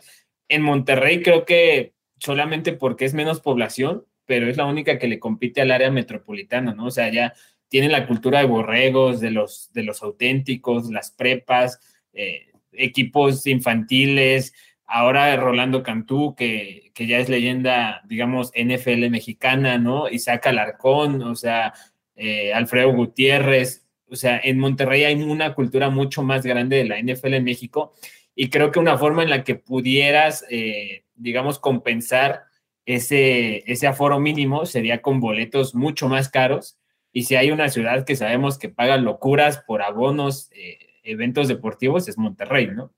[0.48, 5.18] En Monterrey creo que solamente porque es menos población, pero es la única que le
[5.18, 6.86] compite al área metropolitana, ¿no?
[6.86, 7.34] O sea, ya
[7.68, 11.80] tiene la cultura de borregos, de los, de los auténticos, las prepas,
[12.12, 14.54] eh, equipos infantiles,
[14.92, 20.08] ahora Rolando Cantú, que, que, ya es leyenda, digamos, NFL mexicana, ¿no?
[20.10, 21.72] Isaac Alarcón, o sea,
[22.14, 26.98] eh, Alfredo Gutiérrez, o sea, en Monterrey hay una cultura mucho más grande de la
[27.00, 27.94] NFL en México
[28.34, 32.44] y creo que una forma en la que pudieras, eh, digamos, compensar
[32.84, 36.78] ese, ese aforo mínimo sería con boletos mucho más caros.
[37.12, 42.08] Y si hay una ciudad que sabemos que paga locuras por abonos, eh, eventos deportivos,
[42.08, 42.92] es Monterrey, ¿no?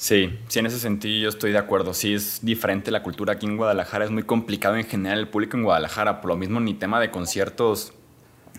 [0.00, 1.92] Sí, sí, en ese sentido yo estoy de acuerdo.
[1.92, 4.04] Sí, es diferente la cultura aquí en Guadalajara.
[4.04, 6.20] Es muy complicado en general el público en Guadalajara.
[6.20, 7.92] Por lo mismo, ni tema de conciertos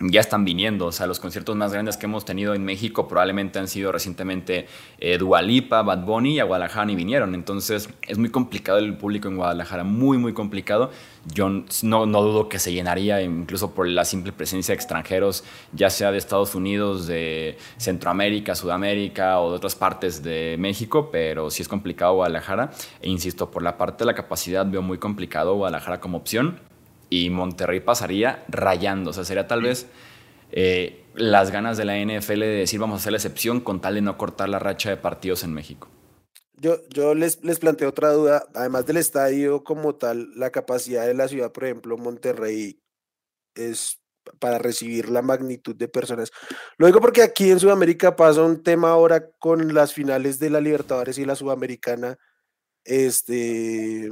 [0.00, 0.86] ya están viniendo.
[0.86, 4.66] O sea, los conciertos más grandes que hemos tenido en México probablemente han sido recientemente
[4.98, 7.34] eh, Dualipa, Bad Bunny y a Guadalajara ni vinieron.
[7.34, 10.90] Entonces es muy complicado el público en Guadalajara, muy, muy complicado.
[11.34, 11.50] Yo
[11.82, 16.10] no, no dudo que se llenaría incluso por la simple presencia de extranjeros, ya sea
[16.12, 21.68] de Estados Unidos, de Centroamérica, Sudamérica o de otras partes de México, pero sí es
[21.68, 22.70] complicado Guadalajara.
[23.02, 26.69] E insisto, por la parte de la capacidad veo muy complicado Guadalajara como opción
[27.10, 29.10] y Monterrey pasaría rayando.
[29.10, 29.86] O sea, sería tal vez
[30.52, 33.96] eh, las ganas de la NFL de decir vamos a hacer la excepción con tal
[33.96, 35.88] de no cortar la racha de partidos en México.
[36.54, 41.14] Yo, yo les, les planteo otra duda, además del estadio como tal, la capacidad de
[41.14, 42.80] la ciudad, por ejemplo, Monterrey
[43.54, 43.98] es
[44.38, 46.30] para recibir la magnitud de personas.
[46.76, 50.60] Lo digo porque aquí en Sudamérica pasa un tema ahora con las finales de la
[50.60, 52.18] Libertadores y la Sudamericana,
[52.84, 54.10] este,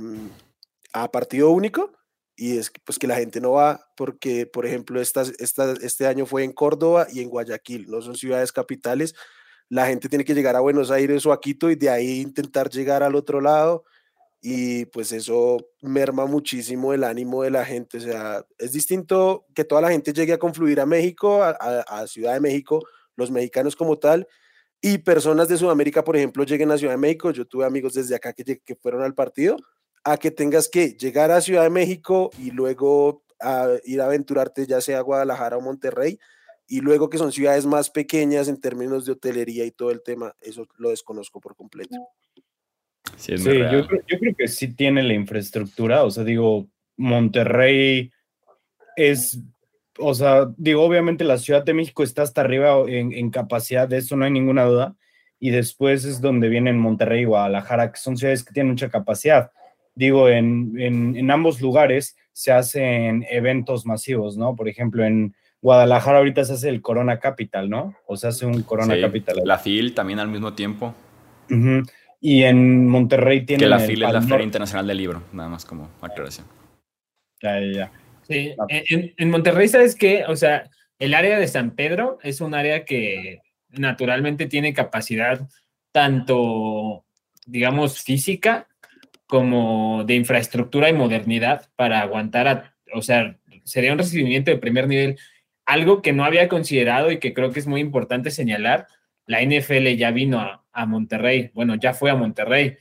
[0.94, 1.97] a partido único
[2.38, 6.24] y es pues que la gente no va porque, por ejemplo, esta, esta, este año
[6.24, 9.14] fue en Córdoba y en Guayaquil, no son ciudades capitales,
[9.68, 12.70] la gente tiene que llegar a Buenos Aires o a Quito y de ahí intentar
[12.70, 13.84] llegar al otro lado
[14.40, 19.64] y pues eso merma muchísimo el ánimo de la gente, o sea, es distinto que
[19.64, 22.80] toda la gente llegue a confluir a México, a, a Ciudad de México,
[23.16, 24.28] los mexicanos como tal,
[24.80, 28.14] y personas de Sudamérica, por ejemplo, lleguen a Ciudad de México, yo tuve amigos desde
[28.14, 29.56] acá que, que fueron al partido,
[30.04, 34.66] a que tengas que llegar a Ciudad de México y luego a ir a aventurarte
[34.66, 36.18] ya sea a Guadalajara o Monterrey
[36.66, 40.34] y luego que son ciudades más pequeñas en términos de hotelería y todo el tema,
[40.40, 41.96] eso lo desconozco por completo.
[43.16, 48.12] Sí, yo, creo, que sí tiene la infraestructura, o sea, digo, Monterrey
[48.96, 49.40] es,
[49.98, 53.96] o sea, digo, obviamente la Ciudad de México está hasta arriba en, en capacidad, de
[53.96, 54.94] eso no hay ninguna duda,
[55.40, 59.50] y después es donde vienen Monterrey y Guadalajara, que son ciudades que tienen mucha capacidad.
[59.98, 64.54] Digo, en, en, ambos lugares se hacen eventos masivos, ¿no?
[64.54, 67.96] Por ejemplo, en Guadalajara ahorita se hace el Corona Capital, ¿no?
[68.06, 69.40] O se hace un Corona Capital.
[69.44, 70.94] La FIL también al mismo tiempo.
[72.20, 73.64] Y en Monterrey tiene...
[73.64, 76.46] Que la FIL es la Feria Internacional del Libro, nada más como aclaración.
[77.42, 77.92] Ya, ya, ya.
[78.22, 80.24] Sí, en, en Monterrey, ¿sabes qué?
[80.28, 85.48] O sea, el área de San Pedro es un área que naturalmente tiene capacidad
[85.90, 87.04] tanto,
[87.46, 88.68] digamos, física
[89.28, 94.88] como de infraestructura y modernidad para aguantar, a, o sea, sería un recibimiento de primer
[94.88, 95.18] nivel.
[95.66, 98.88] Algo que no había considerado y que creo que es muy importante señalar,
[99.26, 102.78] la NFL ya vino a, Monterrey, bueno, ya fue a Monterrey.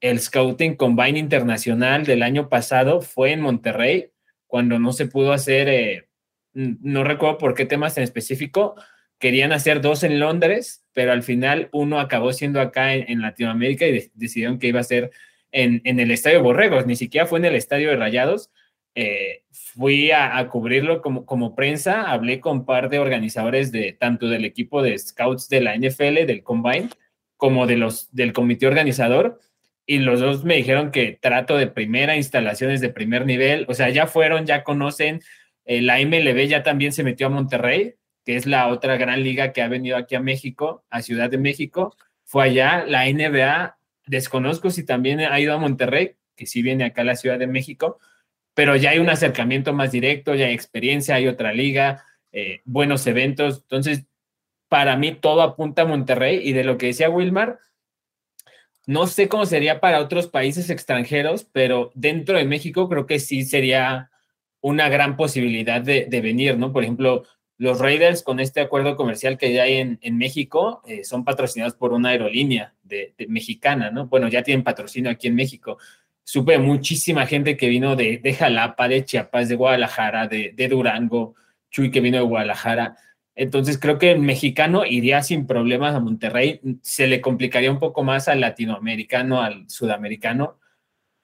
[0.00, 4.10] El Scouting Combine Internacional del año pasado fue en Monterrey,
[4.46, 6.08] cuando no se pudo hacer, eh,
[6.52, 8.76] no recuerdo por qué temas en específico,
[9.18, 14.10] querían hacer dos en Londres, pero al final uno acabó siendo acá en, Latinoamérica y
[14.14, 15.10] decidieron que iba a ser
[15.54, 18.50] en, el Estadio Borregos, ni siquiera fue en el Estadio de Rayados.
[18.96, 24.28] Eh, fui a, cubrirlo como, como prensa, hablé con un par de organizadores de tanto
[24.28, 26.88] del equipo de scouts de la NFL, del Combine,
[27.36, 29.40] como de los del comité organizador,
[29.86, 33.90] y los dos me dijeron que trato de primera, instalaciones de primer nivel, o sea,
[33.90, 35.22] ya fueron, ya conocen,
[35.64, 39.52] eh, la MLB ya también se metió a Monterrey, que es la otra gran liga
[39.52, 44.70] que ha venido aquí a México, a Ciudad de México, fue allá, la NBA, desconozco
[44.70, 47.98] si también ha ido a Monterrey, que sí viene acá a la Ciudad de México,
[48.54, 53.06] pero ya hay un acercamiento más directo, ya hay experiencia, hay otra liga, eh, buenos
[53.06, 54.04] eventos, entonces
[54.68, 57.58] para mí todo apunta a Monterrey y de lo que decía Wilmar,
[58.86, 63.44] no sé cómo sería para otros países extranjeros, pero dentro de México creo que sí
[63.44, 64.10] sería
[64.60, 66.72] una gran posibilidad de, de venir, ¿no?
[66.72, 67.24] Por ejemplo,
[67.56, 71.92] los Raiders con este acuerdo comercial que ya hay en, México eh, son patrocinados por
[71.92, 74.06] una aerolínea de, mexicana, ¿no?
[74.06, 75.78] Bueno, ya tienen patrocinio aquí en México.
[76.24, 81.34] Supe muchísima gente que vino de, de Jalapa, de Chiapas, de Guadalajara, de, Durango,
[81.70, 82.96] Chuy que vino de Guadalajara.
[83.36, 86.60] Entonces creo que el mexicano iría sin problemas a Monterrey.
[86.82, 90.58] Se le complicaría un poco más al latinoamericano, al sudamericano,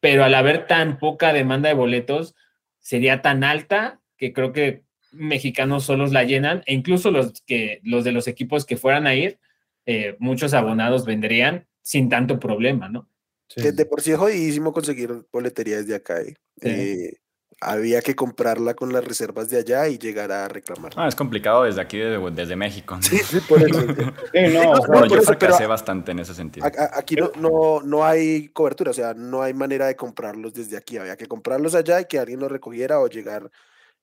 [0.01, 2.35] pero al haber tan poca demanda de boletos,
[2.79, 8.05] sería tan alta que creo que mexicanos solos la llenan, e incluso los, que, los
[8.05, 9.39] de los equipos que fueran a ir,
[9.87, 13.09] eh, muchos abonados vendrían sin tanto problema, ¿no?
[13.49, 16.21] Que de por sí es jodidísimo conseguir boletería desde acá.
[16.21, 16.37] ¿eh?
[16.63, 17.15] Eh,
[17.61, 20.93] había que comprarla con las reservas de allá y llegar a reclamar.
[20.97, 22.97] Ah, es complicado desde aquí, desde, México.
[23.03, 23.19] Sí,
[23.49, 23.81] por eso.
[24.93, 26.67] no, yo fracasé bastante en ese sentido.
[26.95, 30.97] aquí no, no, no hay cobertura, o sea, no hay manera de comprarlos desde aquí.
[30.97, 33.51] Había que comprarlos allá y que alguien los recogiera o llegar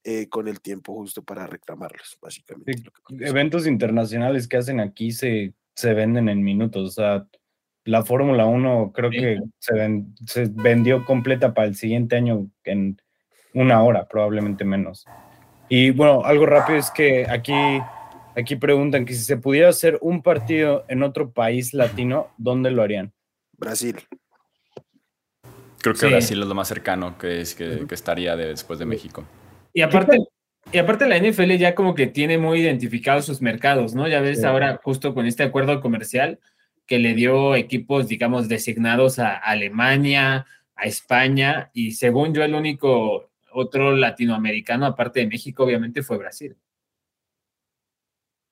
[0.10, 2.82] eh, con el tiempo justo para reclamarlos, básicamente.
[3.20, 7.28] eventos internacionales que hacen aquí se, se venden en minutos, o sea,
[7.84, 13.02] la Fórmula 1 creo que se, se, vendió completa para el siguiente año en
[13.54, 15.06] una hora, probablemente menos.
[15.68, 17.54] Y bueno, algo rápido es que aquí,
[18.34, 22.82] aquí preguntan que si se pudiera hacer un partido en otro país latino, ¿dónde lo
[22.82, 23.12] harían?
[23.58, 23.98] Brasil.
[25.82, 29.26] Creo que Brasil es lo más cercano que, es, que, que estaría después de México.
[29.78, 30.18] Y aparte,
[30.72, 34.08] y aparte la NFL ya como que tiene muy identificados sus mercados, ¿no?
[34.08, 36.40] Ya ves ahora justo con este acuerdo comercial
[36.88, 43.30] que le dio equipos, digamos, designados a Alemania, a España, y según yo el único
[43.52, 46.56] otro latinoamericano, aparte de México, obviamente fue Brasil.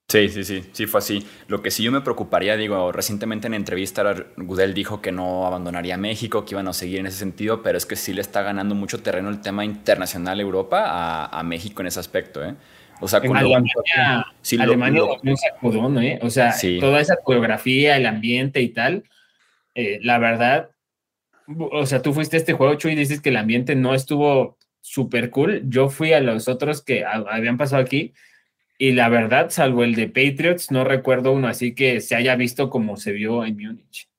[0.07, 1.25] Sí, sí, sí, sí fue así.
[1.47, 4.03] Lo que sí yo me preocuparía, digo, recientemente en entrevista
[4.37, 7.87] Gudel dijo que no abandonaría México, que iban a seguir en ese sentido, pero es
[7.87, 11.99] que sí le está ganando mucho terreno el tema internacional Europa a, México en ese
[11.99, 12.55] aspecto, ¿eh?
[13.01, 13.73] O sea, con Alemania,
[14.41, 16.19] sí, Alemania lo, ¿eh?
[16.21, 19.03] O sea, toda esa coreografía, el ambiente y tal,
[19.73, 20.69] eh, la verdad,
[21.57, 24.57] o sea, tú fuiste a este juego, Chuy, y dices que el ambiente no estuvo
[24.81, 25.63] súper cool.
[25.65, 28.13] Yo fui a los otros que habían pasado aquí
[28.77, 32.69] y la verdad, salvo el de Patriots, no recuerdo uno así que se haya visto
[32.69, 34.09] como se vio en Múnich.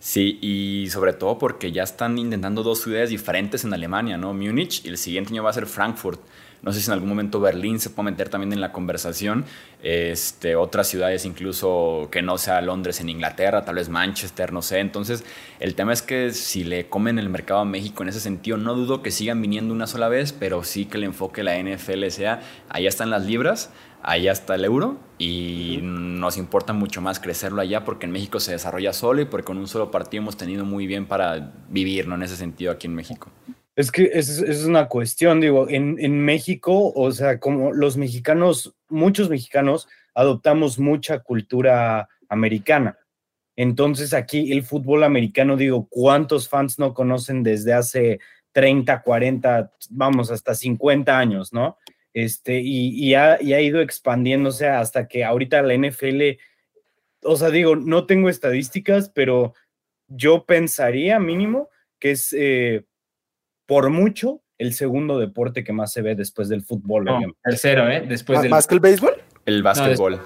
[0.00, 4.32] Sí, y sobre todo porque ya están intentando dos ciudades diferentes en Alemania, ¿no?
[4.32, 6.20] Múnich y el siguiente año va a ser Frankfurt.
[6.62, 9.44] No sé si en algún momento Berlín se puede meter también en la conversación.
[9.82, 14.80] Este, otras ciudades incluso que no sea Londres en Inglaterra, tal vez Manchester, no sé.
[14.80, 15.24] Entonces,
[15.60, 18.74] el tema es que si le comen el mercado a México en ese sentido, no
[18.74, 22.08] dudo que sigan viniendo una sola vez, pero sí que el enfoque de la NFL
[22.08, 23.70] sea, ahí están las libras,
[24.02, 28.52] allá está el euro y nos importa mucho más crecerlo allá porque en México se
[28.52, 32.14] desarrolla solo y porque con un solo partido hemos tenido muy bien para vivir ¿no?
[32.14, 33.30] en ese sentido aquí en México.
[33.74, 38.74] Es que es, es una cuestión, digo, en, en, México, o sea, como los mexicanos,
[38.88, 42.98] muchos mexicanos adoptamos mucha cultura americana.
[43.54, 48.18] Entonces aquí el fútbol americano, digo, ¿cuántos fans no conocen desde hace
[48.52, 51.76] 30, 40, vamos, hasta 50 años, ¿no?
[52.18, 56.20] Este, y, ha, y ha ido expandiéndose hasta que ahorita la NFL,
[57.22, 59.54] o sea, digo, no tengo estadísticas, pero
[60.08, 61.68] yo pensaría mínimo
[62.00, 62.84] que es eh,
[63.66, 67.06] por mucho el segundo deporte que más se ve después del fútbol.
[67.44, 68.04] tercero, ¿eh?
[68.08, 69.14] Después ¿Más, que el béisbol?
[69.46, 70.20] El básquetbol.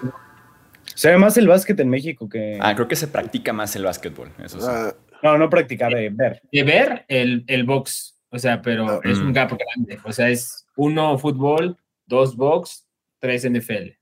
[0.94, 2.56] se ve más el básquet en México que.
[2.58, 4.30] Ah, creo que se practica más el básquetbol.
[4.42, 4.66] Eso sí.
[4.66, 4.94] Ah.
[5.22, 6.40] No, no practicar, de ver.
[6.50, 8.18] De ver el, el box.
[8.30, 9.98] O sea, pero es un gap grande.
[10.04, 11.76] O sea, es uno fútbol,
[12.12, 12.86] dos box,
[13.18, 13.96] tres NFL.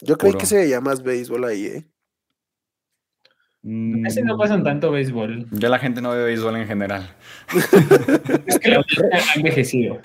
[0.00, 1.84] Yo creí que se veía más béisbol ahí, ¿eh?
[4.06, 5.48] Ese no pasan tanto béisbol.
[5.50, 7.16] Ya la gente no ve béisbol en general.
[8.46, 9.98] es que la ha envejecido.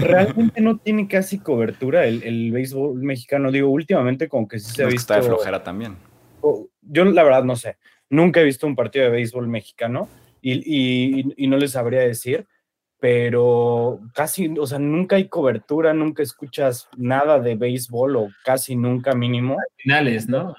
[0.00, 3.52] realmente no tiene casi cobertura el, el, béisbol mexicano.
[3.52, 5.12] Digo, últimamente como que sí se ha visto...
[5.12, 5.96] Está de flojera también.
[6.80, 7.76] Yo la verdad no sé.
[8.08, 10.08] Nunca he visto un partido de béisbol mexicano
[10.40, 12.46] y, y, y no les sabría decir,
[13.02, 19.12] pero casi, o sea, nunca hay cobertura, nunca escuchas nada de béisbol o casi nunca
[19.12, 19.56] mínimo.
[19.76, 20.54] Finales, ¿no?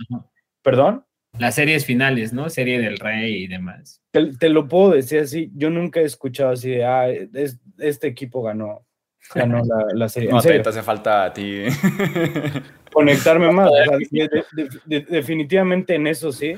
[0.61, 1.05] ¿Perdón?
[1.39, 2.49] Las series finales, ¿no?
[2.49, 4.01] Serie del Rey y demás.
[4.11, 7.07] Te, lo puedo decir así, yo nunca he escuchado así de, ah,
[7.77, 8.85] este equipo ganó,
[9.33, 9.61] ganó
[9.93, 10.29] la, serie.
[10.29, 11.63] No, te, hace falta a ti.
[12.91, 13.71] Conectarme más.
[14.83, 16.57] definitivamente en eso sí.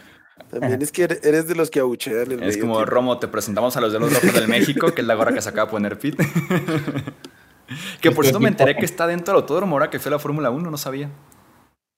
[0.49, 3.81] También es que eres de los que abuchean el Es como, Romo, te presentamos a
[3.81, 5.97] los de los Rojos del México, que es la gorra que se acaba de poner
[5.97, 6.25] Pete.
[8.01, 10.49] que por cierto me enteré que está dentro del autódromo ahora que fue la Fórmula
[10.49, 11.09] 1, no sabía.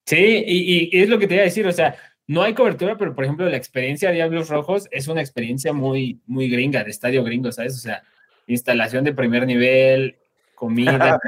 [0.05, 1.95] Sí, y, y, es lo que te iba a decir, o sea,
[2.27, 6.21] no hay cobertura, pero por ejemplo, la experiencia de Diablos Rojos es una experiencia muy,
[6.27, 7.75] muy gringa, de estadio gringo, ¿sabes?
[7.75, 8.03] O sea,
[8.45, 10.17] instalación de primer nivel,
[10.57, 11.19] comida.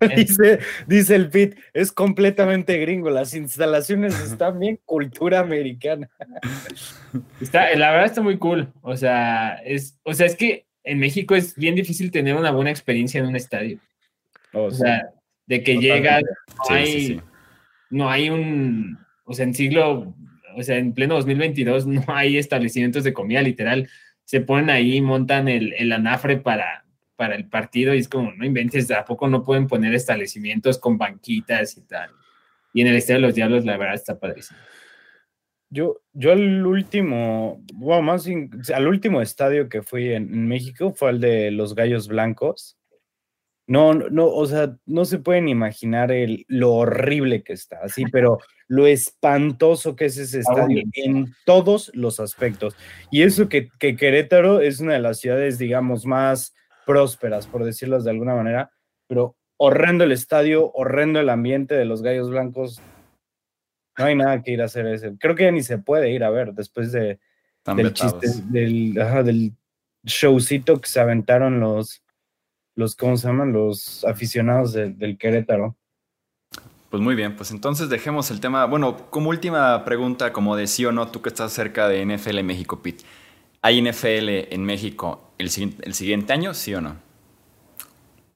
[0.16, 6.08] dice, dice el Pit, es completamente gringo, las instalaciones están bien cultura americana.
[7.40, 11.34] Está, la verdad está muy cool, o sea, es, o sea, es que en México
[11.34, 13.80] es bien difícil tener una buena experiencia en un estadio.
[14.52, 15.10] Oh, o sea,
[15.46, 16.22] de que llegas,
[16.68, 17.20] no hay,
[17.90, 20.14] no hay un, o sea, en siglo
[20.56, 23.88] o sea, en pleno 2022 no hay establecimientos de comida, literal.
[24.24, 26.85] Se ponen ahí, montan el, el anafre para,
[27.16, 30.98] para el partido y es como, no inventes, ¿a poco no pueden poner establecimientos con
[30.98, 32.10] banquitas y tal?
[32.72, 34.58] Y en el Estadio de los Diablos, la verdad, está padrísimo.
[35.68, 38.28] Yo, yo al último, bueno, más
[38.72, 42.78] al último estadio que fui en, México fue el de los Gallos Blancos.
[43.66, 48.38] No, no, o sea, no se pueden imaginar el, lo horrible que está, así, pero
[48.68, 52.76] lo espantoso que es ese estadio en todos los aspectos.
[53.10, 56.54] Y eso que, que, Querétaro es una de las ciudades, digamos, más
[56.86, 58.70] prósperas, por decirlo de alguna manera,
[59.06, 62.80] pero horrendo el estadio, horrendo el ambiente de los Gallos Blancos.
[63.98, 65.16] No hay nada que ir a hacer ese.
[65.18, 67.18] Creo que ya ni se puede ir a ver después de,
[67.74, 69.52] del chiste, del, del
[70.04, 72.02] showcito que se aventaron los
[72.76, 73.52] los, ¿cómo se llaman?
[73.52, 75.76] Los aficionados del Querétaro.
[76.90, 78.66] Pues muy bien, pues entonces dejemos el tema.
[78.66, 82.42] Bueno, como última pregunta, como de sí o no, tú que estás cerca de NFL
[82.42, 83.04] México, Pete.
[83.62, 85.50] ¿Hay NFL en México el,
[85.82, 86.96] el siguiente año, sí o no?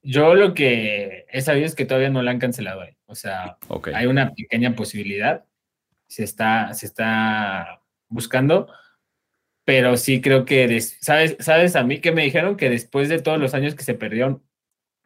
[0.02, 2.83] Yo lo que he sabido es que todavía no la han cancelado.
[2.83, 2.96] ahí.
[3.06, 3.59] O sea,
[3.94, 5.44] hay una pequeña posibilidad.
[6.06, 8.68] Se está, se está buscando
[9.70, 13.38] pero sí creo que, ¿sabes, ¿sabes a mí que me dijeron que después de todos
[13.38, 14.42] los años que se perdieron,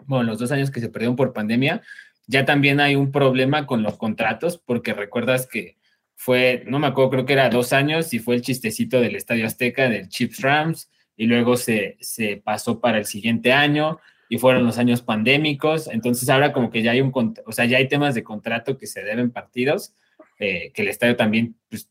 [0.07, 1.83] bueno, los dos años que se perdieron por pandemia,
[2.27, 5.77] ya también hay un problema con los contratos, porque recuerdas que
[6.17, 9.47] fue, no me acuerdo, creo que era dos años y fue el chistecito del Estadio
[9.47, 13.99] Azteca, del Chips Rams, y luego se, se pasó para el siguiente año
[14.29, 17.13] y fueron los años pandémicos, entonces ahora como que ya hay un,
[17.47, 19.95] o sea, ya hay temas de contrato que se deben partidos,
[20.39, 21.91] eh, que el estadio también pues,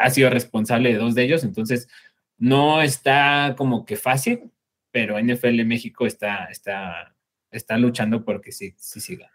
[0.00, 1.88] ha sido responsable de dos de ellos, entonces
[2.36, 4.50] no está como que fácil,
[4.90, 7.14] pero NFL México está, está,
[7.50, 9.30] está luchando porque sí, sí siga.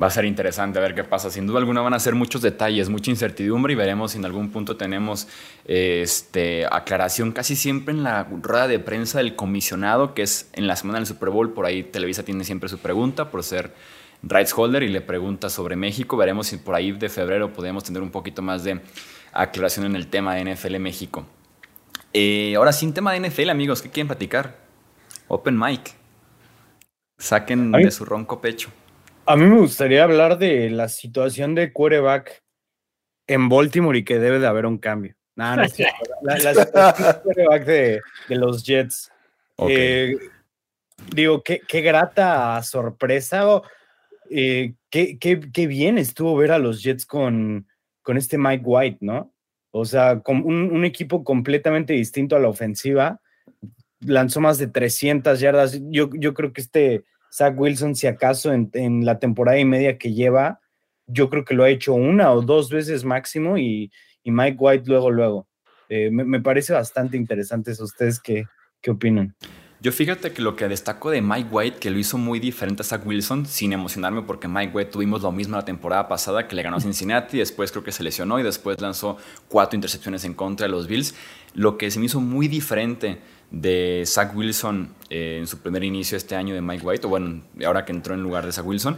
[0.00, 1.30] Va a ser interesante a ver qué pasa.
[1.30, 4.50] Sin duda alguna van a ser muchos detalles, mucha incertidumbre y veremos si en algún
[4.50, 5.28] punto tenemos
[5.64, 10.76] este, aclaración casi siempre en la rueda de prensa del comisionado, que es en la
[10.76, 11.52] semana del Super Bowl.
[11.52, 13.72] Por ahí Televisa tiene siempre su pregunta por ser
[14.22, 16.16] rights holder y le pregunta sobre México.
[16.16, 18.80] Veremos si por ahí de febrero podemos tener un poquito más de
[19.32, 21.26] aclaración en el tema de NFL México.
[22.12, 24.58] Eh, ahora sin tema de NFL, amigos, ¿qué quieren platicar?
[25.28, 25.94] Open mic.
[27.18, 28.70] Saquen de su ronco pecho.
[29.28, 32.42] A mí me gustaría hablar de la situación de quarterback
[33.26, 35.16] en Baltimore y que debe de haber un cambio.
[35.36, 38.00] la, situación de quarterback de,
[38.30, 39.12] los Jets.
[39.68, 40.16] Eh,
[41.14, 43.44] digo, qué, grata sorpresa.
[44.30, 47.68] Eh, qué, qué, bien estuvo ver a los Jets con,
[48.00, 49.34] con este Mike White, ¿no?
[49.72, 53.20] O sea, con un, equipo completamente distinto a la ofensiva.
[54.00, 55.78] Lanzó más de 300 yardas.
[55.90, 60.12] Yo, yo creo que este Zach Wilson, si acaso en, la temporada y media que
[60.12, 60.60] lleva,
[61.06, 63.90] yo creo que lo ha hecho una o dos veces máximo y,
[64.24, 65.48] Mike White luego, luego.
[65.88, 67.84] Eh, me, parece bastante interesante eso.
[67.84, 68.44] ¿Ustedes qué,
[68.82, 69.34] qué opinan?
[69.80, 72.84] Yo fíjate que lo que destaco de Mike White, que lo hizo muy diferente a
[72.84, 76.64] Zach Wilson, sin emocionarme porque Mike White tuvimos lo mismo la temporada pasada, que le
[76.64, 80.66] ganó a Cincinnati, después creo que se lesionó y después lanzó cuatro intercepciones en contra
[80.66, 81.14] de los Bills.
[81.54, 83.20] Lo que se me hizo muy diferente
[83.52, 87.42] de Zach Wilson eh, en su primer inicio este año de Mike White, o bueno,
[87.64, 88.96] ahora que entró en lugar de Zach Wilson,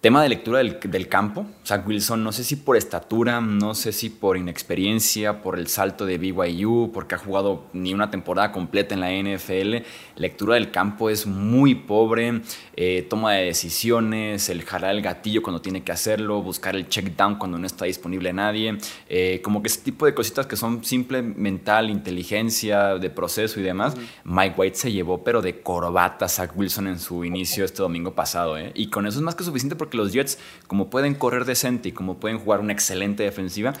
[0.00, 1.44] Tema de lectura del, del, campo.
[1.66, 6.06] Zach Wilson, no sé si por estatura, no sé si por inexperiencia, por el salto
[6.06, 9.84] de BYU, porque ha jugado ni una temporada completa en la NFL.
[10.14, 12.42] Lectura del campo es muy pobre.
[12.76, 17.16] Eh, toma de decisiones, el jalar el gatillo cuando tiene que hacerlo, buscar el check
[17.16, 18.78] down cuando no está disponible nadie.
[19.08, 23.64] Eh, como que ese tipo de cositas que son simple mental, inteligencia, de proceso y
[23.64, 23.96] demás.
[24.22, 28.56] Mike White se llevó, pero de corbata Zach Wilson en su inicio este domingo pasado.
[28.56, 28.70] ¿eh?
[28.76, 31.90] Y con eso es más que suficiente porque que los Jets, como pueden correr decente
[31.90, 33.72] y como pueden jugar una excelente defensiva,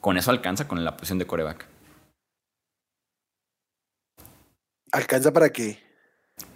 [0.00, 1.66] con eso alcanza con la posición de coreback.
[4.92, 5.78] ¿Alcanza para qué?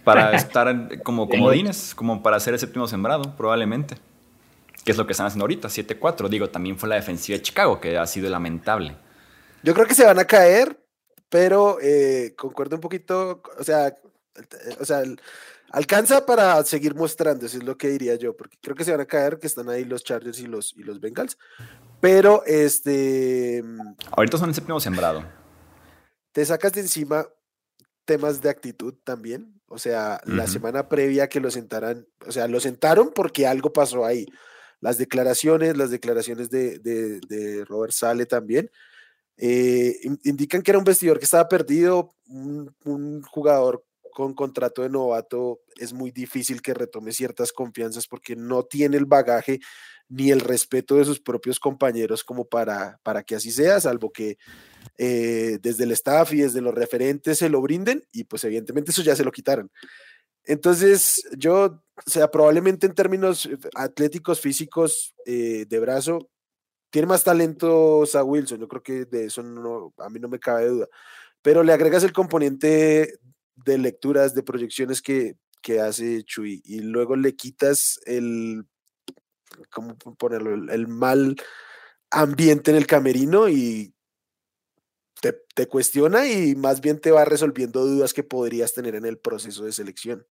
[0.03, 3.95] Para estar como comodines, como para ser el séptimo sembrado, probablemente.
[4.85, 6.29] Que es lo que están haciendo ahorita, 7-4.
[6.29, 8.95] Digo, también fue la defensiva de Chicago, que ha sido lamentable.
[9.61, 10.79] Yo creo que se van a caer,
[11.27, 13.93] pero eh, concuerdo un poquito, o sea,
[14.79, 15.03] o sea,
[15.71, 19.01] Alcanza para seguir mostrando, eso es lo que diría yo, porque creo que se van
[19.01, 21.37] a caer, que están ahí los Chargers y los, y los Bengals.
[22.01, 23.63] Pero este.
[24.11, 25.23] Ahorita son el séptimo sembrado.
[26.31, 27.27] Te sacas de encima
[28.05, 29.61] temas de actitud también.
[29.67, 34.03] O sea, la semana previa que lo sentaran, o sea, lo sentaron porque algo pasó
[34.03, 34.25] ahí.
[34.81, 38.71] Las declaraciones, las declaraciones de, de, Robert Sale también,
[39.37, 43.85] eh, indican que era un vestidor que estaba perdido, un, un jugador
[44.19, 49.05] con contrato de novato es muy difícil que retome ciertas confianzas porque no tiene el
[49.05, 49.61] bagaje
[50.09, 54.37] ni el respeto de sus propios compañeros como para, para que así sea, salvo que
[54.97, 59.03] eh, desde el staff y desde los referentes se lo brinden y pues evidentemente eso
[59.03, 59.71] ya se lo quitaron.
[60.43, 66.29] Entonces yo, o sea, probablemente en términos atléticos, físicos, eh, de brazo,
[66.89, 70.39] tiene más talento a Wilson, yo creo que de eso no, a mí no me
[70.39, 70.89] cabe duda,
[71.41, 73.17] pero le agregas el componente
[73.65, 75.35] de lecturas, de proyecciones que,
[75.83, 78.65] hace Chuy y luego le quitas el,
[79.69, 80.73] ¿cómo ponerlo?
[80.73, 81.35] El, mal
[82.09, 83.93] ambiente en el camerino y
[85.21, 89.63] te, cuestiona y más bien te va resolviendo dudas que podrías tener en el proceso
[89.63, 90.25] de selección.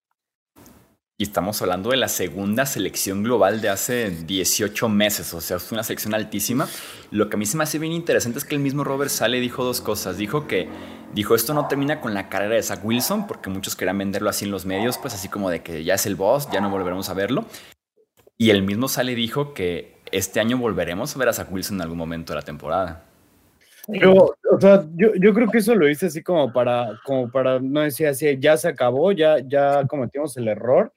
[1.19, 5.73] Y estamos hablando de la segunda selección global de hace 18 meses, o sea, es
[5.73, 6.69] una selección altísima.
[7.11, 9.41] Lo que a mí se me hace bien interesante es que el mismo Robert Sale
[9.41, 10.19] dijo dos cosas.
[10.19, 10.69] Dijo que,
[11.15, 14.45] dijo, esto no termina con la carrera de Zach Wilson, porque muchos querían venderlo así
[14.45, 17.09] en los medios, pues así como de que ya es el boss, ya no volveremos
[17.09, 17.47] a verlo.
[18.37, 21.81] Y el mismo Sale dijo que este año volveremos a ver a Zach Wilson en
[21.81, 23.05] algún momento de la temporada.
[23.89, 27.59] Pero, o sea, yo, yo, creo que eso lo hice así como para, como para
[27.59, 30.93] no decir así, ya se acabó, ya, ya cometimos el error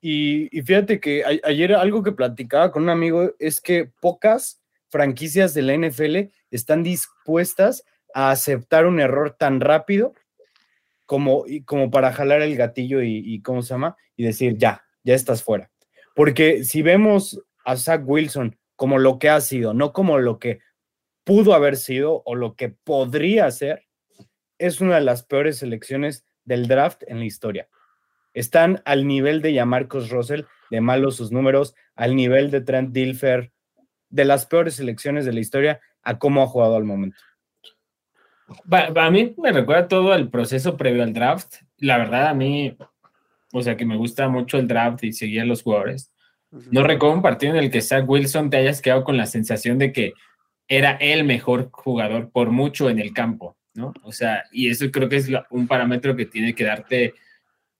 [0.00, 5.62] y, fíjate que ayer algo que platicaba con un amigo es que pocas franquicias de
[5.62, 7.84] la NFL están dispuestas
[8.14, 10.14] a aceptar un error tan rápido
[11.04, 13.96] como, como para jalar el gatillo y, ¿cómo se llama?
[14.16, 15.70] Y decir, ya, ya estás fuera.
[16.14, 20.60] Porque si vemos a Zach Wilson como lo que ha sido, no como lo que
[21.24, 23.84] pudo haber sido o lo que podría ser,
[24.58, 27.68] es una de las peores selecciones del draft en la historia
[28.34, 33.52] están al nivel de Yamarcos Russell, de malos sus números, al nivel de Trent Dilfer,
[34.08, 37.18] de las peores selecciones de la historia, a cómo ha jugado al momento.
[38.70, 41.56] A mí me recuerda todo el proceso previo al draft.
[41.78, 42.76] La verdad, a mí,
[43.52, 46.12] o sea, que me gusta mucho el draft y seguir a los jugadores.
[46.70, 49.78] No recuerdo un partido en el que Zach Wilson te hayas quedado con la sensación
[49.78, 50.14] de que
[50.66, 53.92] era el mejor jugador por mucho en el campo, ¿no?
[54.02, 57.14] O sea, y eso creo que es un parámetro que tiene que darte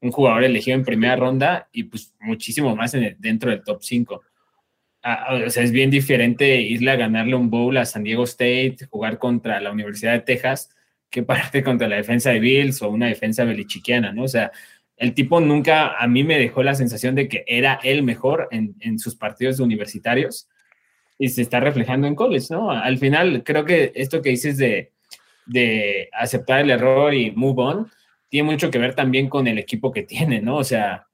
[0.00, 4.22] un jugador elegido en primera ronda y pues muchísimo más en dentro del top 5.
[5.02, 8.24] Ah, ah, o sea, es bien diferente irle a ganarle un bowl a San Diego
[8.24, 10.70] State, jugar contra la Universidad de Texas,
[11.08, 14.24] que parte contra la defensa de Bills o una defensa belichiquiana, ¿no?
[14.24, 14.50] O sea,
[14.96, 18.76] el tipo nunca a mí me dejó la sensación de que era el mejor en,
[18.80, 20.48] en sus partidos universitarios
[21.18, 22.70] y se está reflejando en college, ¿no?
[22.70, 24.92] Al final, creo que esto que dices de,
[25.46, 27.90] de aceptar el error y move on,
[28.30, 30.56] tiene mucho que ver también con el equipo que tiene, ¿no?
[30.56, 31.08] O sea,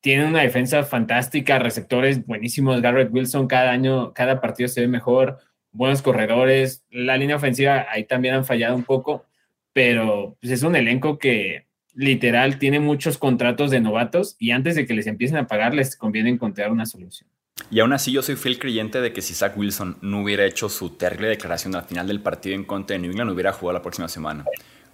[0.00, 2.80] tiene una defensa fantástica, receptores buenísimos.
[2.80, 5.38] Garrett Wilson cada año, cada partido se ve mejor.
[5.72, 9.26] buenos corredores, la línea ofensiva ahí también han fallado un poco,
[9.72, 14.86] pero pues, es un elenco que literal tiene muchos contratos de novatos y antes de
[14.86, 17.28] que les empiecen a pagar les conviene encontrar una solución.
[17.70, 20.68] Y aún así yo soy fiel creyente de que si Zach Wilson no hubiera hecho
[20.68, 23.82] su terrible declaración al final del partido en contra de New England, hubiera jugado la
[23.82, 24.44] próxima semana.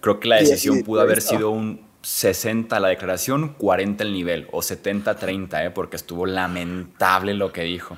[0.03, 4.59] Creo que la decisión pudo haber sido un 60 la declaración, 40 el nivel, o
[4.59, 5.71] 70-30, ¿eh?
[5.71, 7.97] porque estuvo lamentable lo que dijo.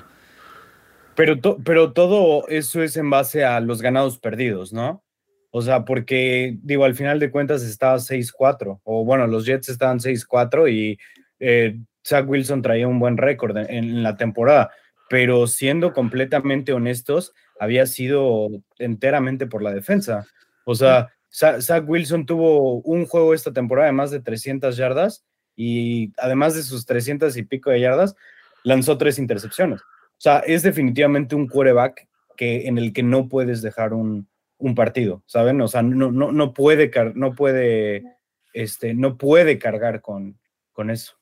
[1.16, 5.02] Pero, pero todo eso es en base a los ganados perdidos, ¿no?
[5.50, 9.98] O sea, porque, digo, al final de cuentas estaba 6-4, o bueno, los Jets estaban
[9.98, 10.98] 6-4 y
[11.40, 11.76] eh,
[12.06, 14.70] Zach Wilson traía un buen récord en, la temporada,
[15.10, 18.48] pero siendo completamente honestos, había sido
[18.78, 20.24] enteramente por la defensa.
[20.64, 25.24] O sea, Zach Wilson tuvo un juego esta temporada de más de 300 yardas
[25.54, 28.14] y además de sus 300 y pico de yardas,
[28.62, 29.80] lanzó tres intercepciones.
[29.80, 34.74] O sea, es definitivamente un quarterback que, en el que no puedes dejar un, un
[34.74, 35.60] partido, ¿saben?
[35.60, 38.04] O sea, no, no, no puede, no puede,
[38.52, 40.38] este, no puede cargar con,
[40.72, 41.14] con eso.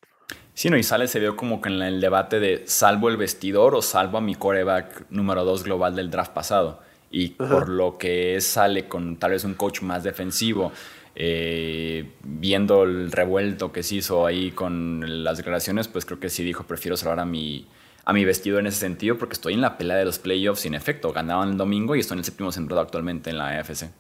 [0.54, 3.74] Sí, no, y sale, se vio como que en el debate de salvo el vestidor
[3.74, 6.80] o salvo a mi coreback número dos global del draft pasado.
[7.16, 10.72] Y por lo que sale con tal vez un coach más defensivo,
[11.14, 16.42] eh, viendo el revuelto que se hizo ahí con las declaraciones, pues creo que sí
[16.42, 17.68] dijo, prefiero salvar a mi,
[18.04, 20.74] a mi vestido en ese sentido porque estoy en la pelea de los playoffs sin
[20.74, 21.12] efecto.
[21.12, 23.90] Ganaban el domingo y estoy en el séptimo sembrado actualmente en la AFC.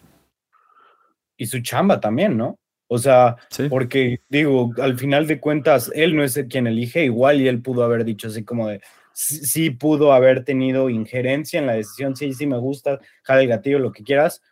[1.36, 2.58] Y su chamba también, ¿no?
[2.88, 3.36] O sea,
[3.70, 7.62] porque digo, al final de cuentas, él no es el quien elige, igual y él
[7.62, 8.80] pudo haber dicho así como de,
[9.14, 13.78] sí, pudo haber tenido injerencia en la decisión, sí, sí me gusta, jala el gatillo,
[13.78, 14.42] lo que quieras,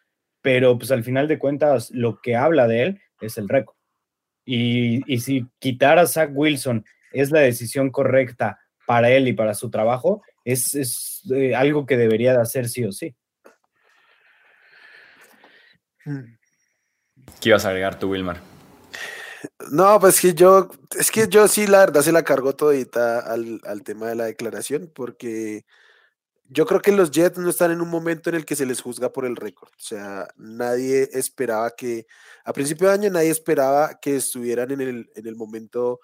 [0.40, 3.76] pero pues al final de cuentas lo que habla de él es el récord.
[4.44, 9.54] Y, y si quitar a Zach Wilson es la decisión correcta para él y para
[9.54, 13.14] su trabajo, es, es eh, algo que debería de hacer sí o sí.
[16.04, 18.51] ¿Qué ibas a agregar tú, Wilmar?
[19.70, 20.68] No, pues que yo,
[20.98, 24.24] es que yo sí, la verdad, se la cargo todita al, al tema de la
[24.24, 25.64] declaración, porque
[26.48, 28.82] yo creo que los Jets no están en un momento en el que se les
[28.82, 29.70] juzga por el récord.
[29.70, 32.06] O sea, nadie esperaba que,
[32.44, 36.00] a principio de año, nadie esperaba que estuvieran en el, en el momento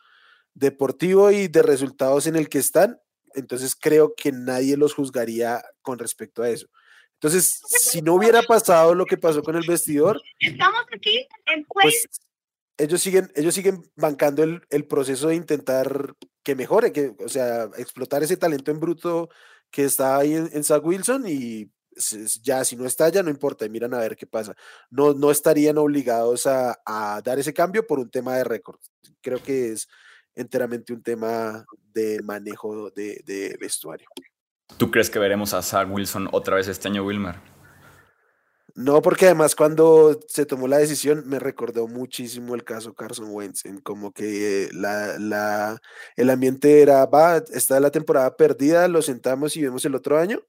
[0.55, 3.01] deportivo y de resultados en el que están,
[3.35, 6.67] entonces creo que nadie los juzgaría con respecto a eso.
[7.15, 11.27] Entonces, si no hubiera pasado lo que pasó con el vestidor, estamos aquí
[11.69, 12.07] pues,
[12.79, 17.65] ellos siguen, ellos siguen bancando el, el, proceso de intentar que mejore, que, o sea,
[17.77, 19.29] explotar ese talento en bruto
[19.71, 21.71] que está ahí en, Zach Wilson y
[22.43, 24.55] ya si no está ya no importa y miran a ver qué pasa.
[24.91, 28.79] No, no estarían obligados a, a dar ese cambio por un tema de récord.
[29.21, 29.89] Creo que es
[30.35, 34.09] enteramente un tema de manejo de, vestuario.
[34.77, 37.37] ¿Tú crees que veremos a Zach Wilson otra vez este año, Wilmer?
[38.79, 43.65] No, porque además cuando se tomó la decisión me recordó muchísimo el caso Carson Wentz,
[43.65, 45.81] en como que la, la,
[46.15, 50.45] el ambiente era, va, está la temporada perdida, lo sentamos y vemos el otro año,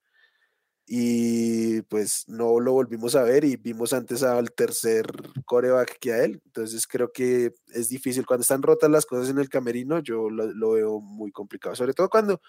[0.85, 5.07] y pues no lo volvimos a ver y vimos antes al tercer
[5.45, 6.39] coreback que a él.
[6.45, 8.27] Entonces creo que es difícil.
[8.27, 12.09] Cuando están rotas las cosas en el camerino, yo lo, veo muy complicado, sobre todo
[12.09, 12.41] cuando,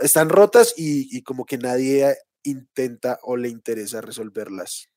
[0.00, 4.88] están rotas y, como que nadie intenta o le interesa resolverlas.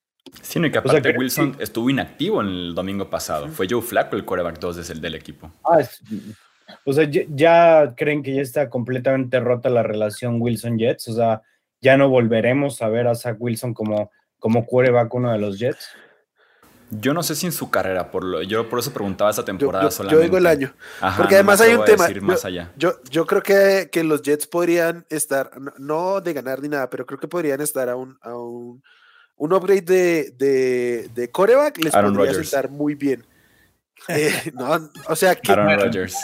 [0.41, 3.49] Sí, no, y que aparte Wilson estuvo inactivo el domingo pasado.
[3.49, 5.51] Fue Joe Flacco el coreback 2 desde el del equipo.
[5.65, 5.81] Ah,
[6.85, 11.09] o sea, ya, ya creen que ya está completamente rota la relación Wilson-Jets.
[11.09, 11.41] O sea,
[11.81, 15.89] ya no volveremos a ver a Zach Wilson como, como quarterback uno de los Jets?
[16.99, 19.85] Yo no sé si en su carrera, por lo, yo por eso preguntaba esta temporada
[19.85, 20.21] yo, solamente.
[20.21, 20.73] Yo digo el año.
[21.17, 22.07] porque además hay un tema.
[22.75, 27.05] Yo, yo, creo que, que, los Jets podrían estar, no de ganar ni nada, pero
[27.05, 28.83] creo que podrían estar a un, a un,
[29.37, 33.25] un upgrade de, de, de coreback, les podría sentar muy bien.
[34.09, 35.49] Eh, no, o sea que.
[35.49, 36.15] Aaron Rodgers.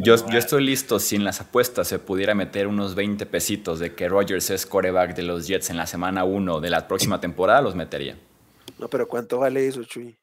[0.00, 3.94] Yo, yo, estoy listo si en las apuestas se pudiera meter unos 20 pesitos de
[3.94, 7.60] que Rodgers es coreback de los Jets en la semana 1 de la próxima temporada,
[7.62, 8.16] los metería.
[8.82, 10.18] No, pero ¿cuánto vale eso, Chuy?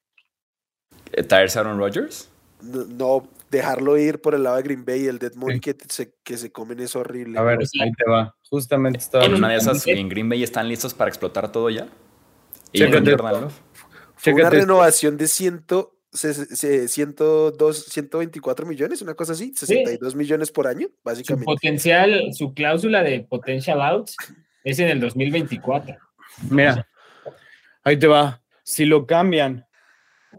[1.14, 2.30] Eh, ¿Traerse Aaron Rodgers?
[2.62, 6.14] No, dejarlo ir por el lado de Green Bay y el Dead Money que, se,
[6.26, 7.40] que se comen es horrible.
[7.40, 8.36] A ver, ahí te va.
[8.50, 9.24] Justamente estaba.
[9.24, 11.88] En una de esas, en Green Bay están listos para explotar todo ya.
[12.74, 20.90] Y una renovación de ciento 102, 124 millones, una cosa así, 62 millones por año,
[21.02, 21.46] básicamente.
[21.46, 24.18] Su potencial, su cláusula de potential outs
[24.66, 25.96] es en el 2024.
[26.50, 26.86] Mira,
[27.84, 28.42] ahí te va.
[28.70, 29.66] Si lo cambian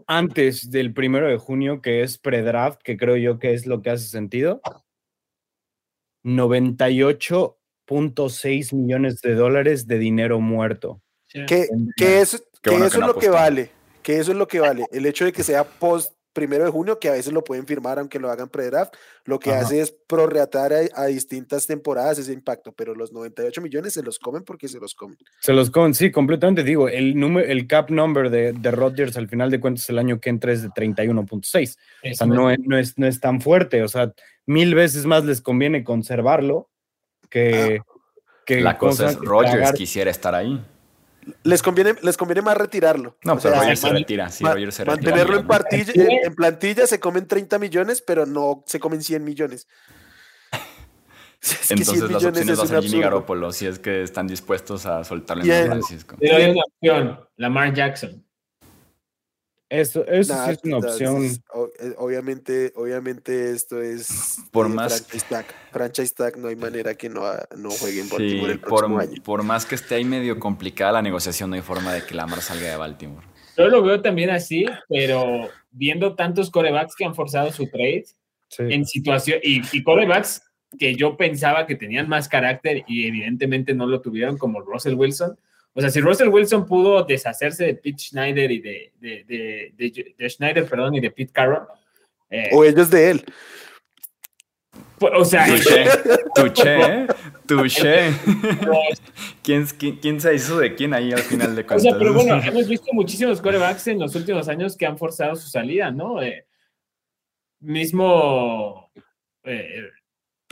[0.07, 3.89] antes del primero de junio, que es pre-draft, que creo yo que es lo que
[3.89, 4.61] hace sentido,
[6.23, 7.57] 98
[7.91, 11.01] 4.6 millones de dólares de dinero muerto.
[11.27, 11.67] Que,
[11.97, 13.69] que eso, que eso es lo que vale.
[14.01, 14.85] Que eso es lo que vale.
[14.91, 17.99] El hecho de que sea post primero de junio, que a veces lo pueden firmar
[17.99, 18.93] aunque lo hagan pre-draft,
[19.25, 24.03] lo que hace es prorratear a, distintas temporadas ese impacto, pero los 98 millones se
[24.03, 25.17] los comen porque se los comen.
[25.41, 26.63] Se los comen, sí, completamente.
[26.63, 30.19] Digo, el, número, el cap number de, de Rodgers al final de cuentas el año
[30.19, 31.77] que entra es de 31.6.
[32.11, 33.83] O sea, no es, no, es, no es tan fuerte.
[33.83, 34.13] O sea,
[34.45, 36.69] mil veces más les conviene conservarlo
[37.29, 37.81] que...
[37.81, 37.85] Ah.
[38.45, 40.63] que La cosa es, Rodgers quisiera estar ahí.
[41.43, 43.17] Les conviene, les conviene más retirarlo.
[43.23, 44.29] No, pero Roger se retira.
[44.29, 44.95] Sí, Roger se retira.
[44.95, 49.67] Mantenerlo en, partilla, en, plantilla se comen 30 millones, pero no se comen 100 millones.
[51.41, 55.03] Es Entonces las opciones va a ser Jimmy Garoppolo, si es que están dispuestos a
[55.03, 56.15] soltarle en Francisco.
[56.19, 58.23] Pero hay una opción, Lamar Jackson.
[59.71, 61.23] Eso, eso sí es una opción.
[61.23, 65.45] Eh, obviamente, obviamente esto es por más franchise tag.
[65.71, 67.21] franchise tag, no hay manera que no,
[67.55, 69.23] no jueguen Baltimore el próximo por, año.
[69.23, 72.41] Por más que esté ahí medio complicada la negociación, no hay forma de que Lamar
[72.41, 73.25] salga de Baltimore.
[73.55, 78.03] Yo lo veo también así, pero viendo tantos corebacks que han forzado su trade
[78.57, 80.41] en situación y, y corebacks
[80.77, 85.37] que yo pensaba que tenían más carácter y evidentemente no lo tuvieron, como Russell Wilson
[85.73, 89.73] o sea, si Russell Wilson pudo deshacerse de Pete Schneider y de, de,
[90.17, 91.67] de, Schneider, perdón, y de Pete Carroll.
[92.29, 93.25] Eh, o ellos de él.
[94.97, 95.85] Pues, o sea, Touché,
[96.35, 97.07] touché,
[97.47, 98.11] touché.
[99.43, 99.65] ¿Quién,
[99.99, 101.87] quién, se hizo de quién ahí al final de cuentas?
[101.87, 105.35] O sea, pero bueno, hemos visto muchísimos corebacks en los últimos años que han forzado
[105.35, 106.21] su salida, ¿no?
[106.21, 106.45] Eh,
[107.61, 108.91] mismo,
[109.43, 109.89] eh,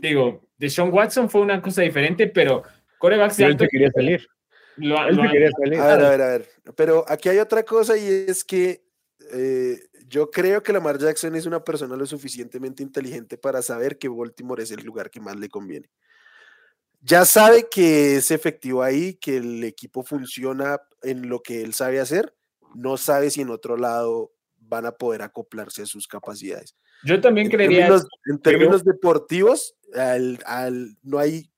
[0.01, 2.63] digo, de Sean Watson fue una cosa diferente, pero
[2.97, 3.67] corebacks de alto...
[3.69, 4.27] quería salir
[4.81, 6.49] a ver, a ver, a ver.
[6.75, 8.83] Pero aquí hay otra cosa y es que
[9.31, 14.09] eh, yo creo que Lamar Jackson es una persona lo suficientemente inteligente para saber que
[14.09, 15.89] Baltimore es el lugar que más le conviene.
[17.01, 21.99] Ya sabe que es efectivo ahí, que el equipo funciona en lo que él sabe
[21.99, 22.35] hacer.
[22.75, 26.75] No sabe si en otro lado van a poder acoplarse a sus capacidades.
[27.03, 27.87] Yo también creería.
[28.25, 31.49] en términos deportivos, al, no hay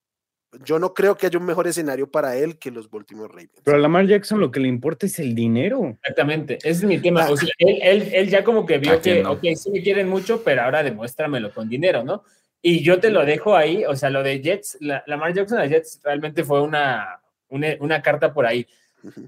[0.66, 3.62] yo no creo que haya un mejor escenario para él que los Baltimore Ravens.
[3.64, 5.98] Pero a Lamar Jackson lo que le importa es el dinero.
[6.02, 7.30] Exactamente, ese es mi tema.
[7.30, 10.64] O sea, él, él, ya como que vio que, ok, sí me quieren mucho, pero
[10.64, 12.24] ahora demuéstramelo con dinero, ¿no?
[12.62, 15.66] Y yo te lo dejo ahí, o sea, lo de Jets, la, Lamar Jackson a
[15.66, 18.68] Jets realmente fue una, una, carta por ahí.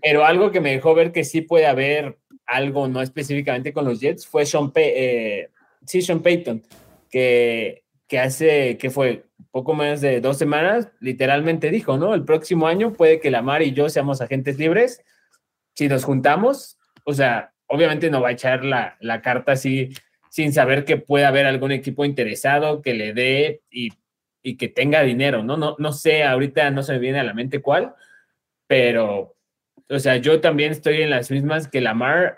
[0.03, 3.99] Pero algo que me dejó ver que sí puede haber algo, no específicamente con los
[3.99, 5.49] Jets, fue Sean, eh,
[5.85, 6.61] sí, Sean Payton,
[7.09, 9.23] que, que hace, que fue
[9.53, 12.15] poco menos de dos semanas, literalmente dijo, ¿no?
[12.15, 15.05] El próximo año puede que la Mar y yo seamos agentes libres.
[15.75, 19.91] Si nos juntamos, o sea, obviamente no va a echar la, carta así
[20.31, 23.91] sin saber que puede haber algún equipo interesado que le dé y,
[24.57, 25.55] que tenga dinero, ¿no?
[25.55, 25.75] ¿no?
[25.77, 27.93] No sé, ahorita no se me viene a la mente cuál,
[28.65, 29.35] pero,
[29.87, 32.37] o sea, yo también estoy en las mismas que la Mar,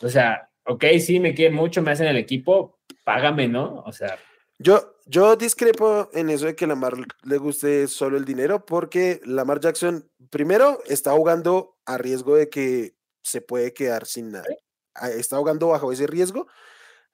[0.00, 3.82] o sea, ok, sí, me quieren mucho, me hacen el equipo, págame, ¿no?
[3.84, 4.16] O sea.
[4.64, 9.60] Yo, yo discrepo en eso de que Lamar le guste solo el dinero, porque Lamar
[9.60, 14.46] Jackson, primero, está jugando a riesgo de que se puede quedar sin nada.
[14.94, 16.46] Ah, está jugando bajo ese riesgo.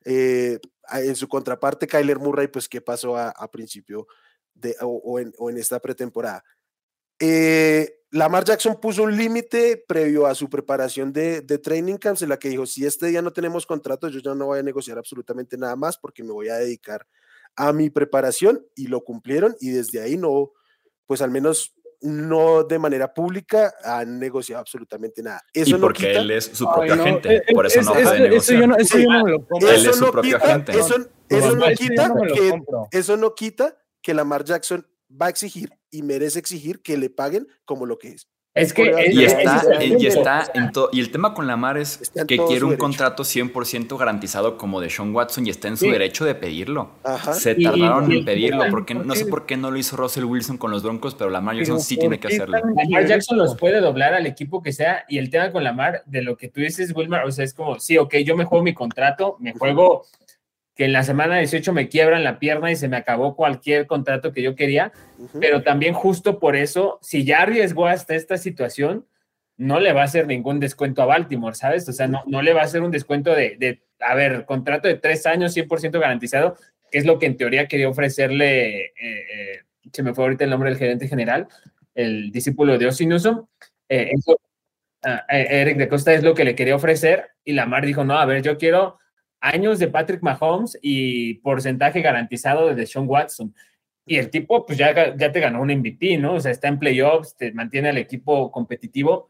[0.05, 0.61] Eh,
[0.93, 4.07] en su contraparte, Kyler Murray, pues, ¿qué pasó a, principio
[4.55, 6.45] de, o, en, esta pretemporada?
[7.19, 12.29] Eh, Lamar Jackson puso un límite previo a su preparación de, de, training camps en
[12.29, 14.99] la que dijo, si este día no tenemos contrato, yo ya no voy a negociar
[14.99, 17.05] absolutamente nada más porque me voy a dedicar
[17.57, 20.53] a mi preparación y lo cumplieron y desde ahí no,
[21.07, 25.43] pues al menos no de manera pública han negociado absolutamente nada.
[25.53, 28.81] Eso y porque él es su propio agente, por eso no puede negociar.
[28.81, 29.69] Eso, yo no, me lo compro.
[29.71, 30.73] Él es su propio agente.
[30.73, 36.39] Eso, no quita que, eso no quita que Lamar Jackson va a exigir y merece
[36.39, 38.29] exigir que le paguen como lo que es.
[38.53, 40.89] Es que y está, y está en todo.
[40.93, 45.15] Y el tema con Lamar es que quiere un contrato 100% garantizado como de Sean
[45.15, 46.91] Watson y está en su derecho de pedirlo.
[47.33, 50.73] Se tardaron en pedirlo, porque no sé por qué no lo hizo Russell Wilson con
[50.73, 52.59] los Broncos, pero Lamar Jackson sí tiene que hacerlo.
[52.59, 55.05] Lamar Jackson los puede doblar al equipo que sea.
[55.09, 57.79] Y el tema con Lamar, de lo que tú dices, Wilmar, o sea, es como,
[57.79, 60.07] sí, ok, yo me juego mi contrato, me juego
[60.81, 64.33] que en la semana 18 me quiebran la pierna y se me acabó cualquier contrato
[64.33, 64.93] que yo quería,
[65.39, 69.07] pero también justo por eso, si ya arriesgó hasta esta situación,
[69.59, 71.87] no le va a hacer ningún descuento a Baltimore, ¿sabes?
[71.91, 74.89] O sea, no, no le va a hacer un descuento de, de a ver, contrato
[74.89, 76.57] de tres años, 100% garantizado,
[76.91, 79.61] que es lo que en teoría quería ofrecerle, eh, eh,
[79.93, 81.47] se me fue ahorita el nombre del gerente general,
[81.95, 83.51] el discípulo de Osinuso,
[83.87, 84.41] eh, eso,
[85.03, 88.25] ah, Eric de Costa es lo que le quería ofrecer y Lamar dijo, no, a
[88.25, 89.00] ver, yo quiero
[89.41, 93.55] años de Patrick Mahomes y porcentaje garantizado de Sean Watson.
[94.07, 96.35] y el tipo pues ya, ya te ganó un MVP, ¿no?
[96.35, 99.29] O sea, está en playoffs, te mantiene al equipo competitivo.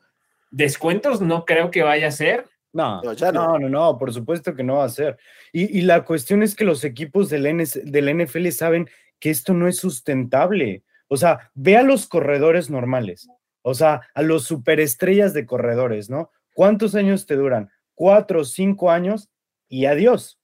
[0.50, 2.46] Descuentos no creo que vaya a ser.
[2.72, 5.18] No, no, no, no, por supuesto que no va a ser.
[5.52, 7.42] Y, la cuestión es que los equipos del,
[7.84, 8.88] del NFL saben
[9.18, 10.84] que esto no es sustentable.
[11.08, 13.28] O sea, ve a los corredores normales,
[13.62, 16.30] o sea, a los superestrellas de corredores, ¿no?
[16.54, 17.70] ¿Cuántos años te duran?
[17.94, 19.28] Cuatro, cinco años
[19.70, 20.38] y adiós.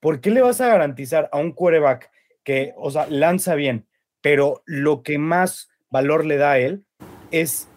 [0.00, 2.10] ¿Por qué le vas a garantizar a un quarterback
[2.42, 3.86] que, o sea, lanza bien,
[4.20, 6.84] pero lo que más valor le da a él
[7.30, 7.68] es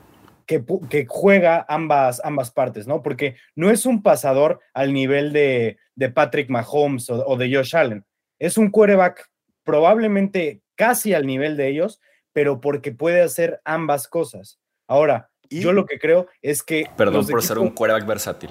[0.47, 3.03] que, que juega ambas, ambas partes, ¿no?
[3.03, 5.77] Porque no es un pasador al nivel de,
[6.15, 8.05] Patrick Mahomes o, o, de Josh Allen.
[8.39, 9.29] Es un quarterback
[9.63, 12.01] probablemente casi al nivel de ellos,
[12.33, 14.59] pero porque puede hacer ambas cosas.
[14.87, 16.85] Ahora, yo lo que creo es que.
[16.97, 18.49] Perdón por ser un quarterback versátil.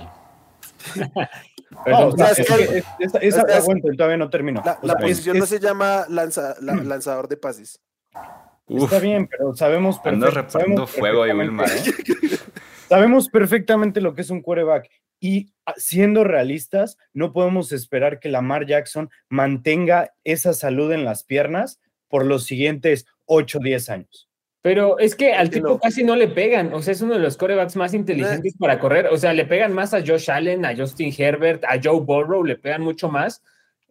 [1.86, 2.14] no,
[3.20, 3.44] esa,
[3.96, 4.62] todavía no terminó.
[4.82, 7.80] La, posición no se llama lanzador de pases.
[8.66, 10.86] Está bien, pero sabemos perfectamente.
[10.86, 12.38] fuego ahí, ¿eh?
[12.88, 14.88] Sabemos perfectamente lo que es un quarterback.
[15.20, 21.24] Y ah, siendo realistas, no podemos esperar que Lamar Jackson mantenga esa salud en las
[21.24, 24.29] piernas por los siguientes 8 o 10 años.
[24.62, 27.38] Pero es que al tipo casi no le pegan, o sea, es uno de los
[27.38, 31.14] corebacks más inteligentes para correr, o sea, le pegan más a Josh Allen, a Justin
[31.16, 33.42] Herbert, a Joe Burrow, le pegan mucho más.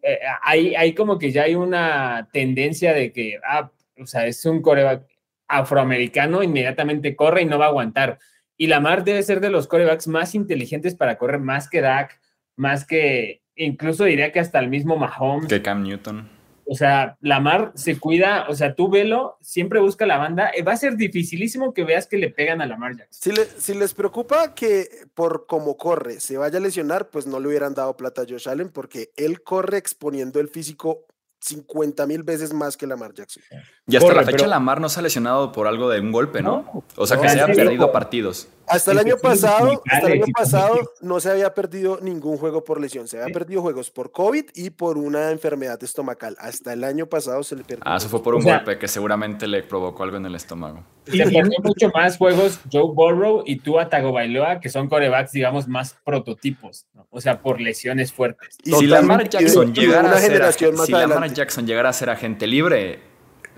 [0.02, 4.62] Eh, hay, como que ya hay una tendencia de que, ah, o sea, es un
[4.62, 5.06] coreback
[5.48, 8.20] afroamericano, inmediatamente corre y no va a aguantar.
[8.56, 12.20] Y Lamar debe ser de los corebacks más inteligentes para correr, más que Dak,
[12.54, 15.48] más que, incluso diría que hasta el mismo Mahomes.
[15.48, 16.39] Que Cam Newton.
[16.72, 20.52] O sea, Lamar se cuida, o sea, tú velo, siempre busca la banda.
[20.54, 23.34] Eh, va a ser dificilísimo que veas que le pegan a Lamar Jackson.
[23.34, 27.48] Si, si les preocupa que por cómo corre se vaya a lesionar, pues no le
[27.48, 31.06] hubieran dado plata a Josh Allen porque él corre exponiendo el físico
[31.40, 33.42] 50 mil veces más que Lamar Jackson.
[33.88, 36.84] Y hasta la fecha Lamar no se ha lesionado por algo de un golpe, ¿no?
[36.94, 38.46] o sea, que se ha perdido partidos.
[38.70, 42.80] Hasta el año pasado, hasta el año pasado no se había perdido ningún juego por
[42.80, 43.08] lesión.
[43.08, 46.36] Se había perdido juegos por COVID y por una enfermedad estomacal.
[46.38, 47.82] Hasta el año pasado se le perdió.
[47.84, 50.84] Ah, eso fue por un golpe que seguramente le provocó algo en el estómago.
[51.06, 55.66] Y se perdió mucho más juegos Joe Burrow y Tua Tagovailoa, que son corebacks, digamos,
[55.66, 56.86] más prototipos.
[57.10, 58.56] O sea, por lesiones fuertes.
[58.62, 63.09] Y si Lamar Jackson llegara a ser, si Lamar Jackson llegara a ser agente libre,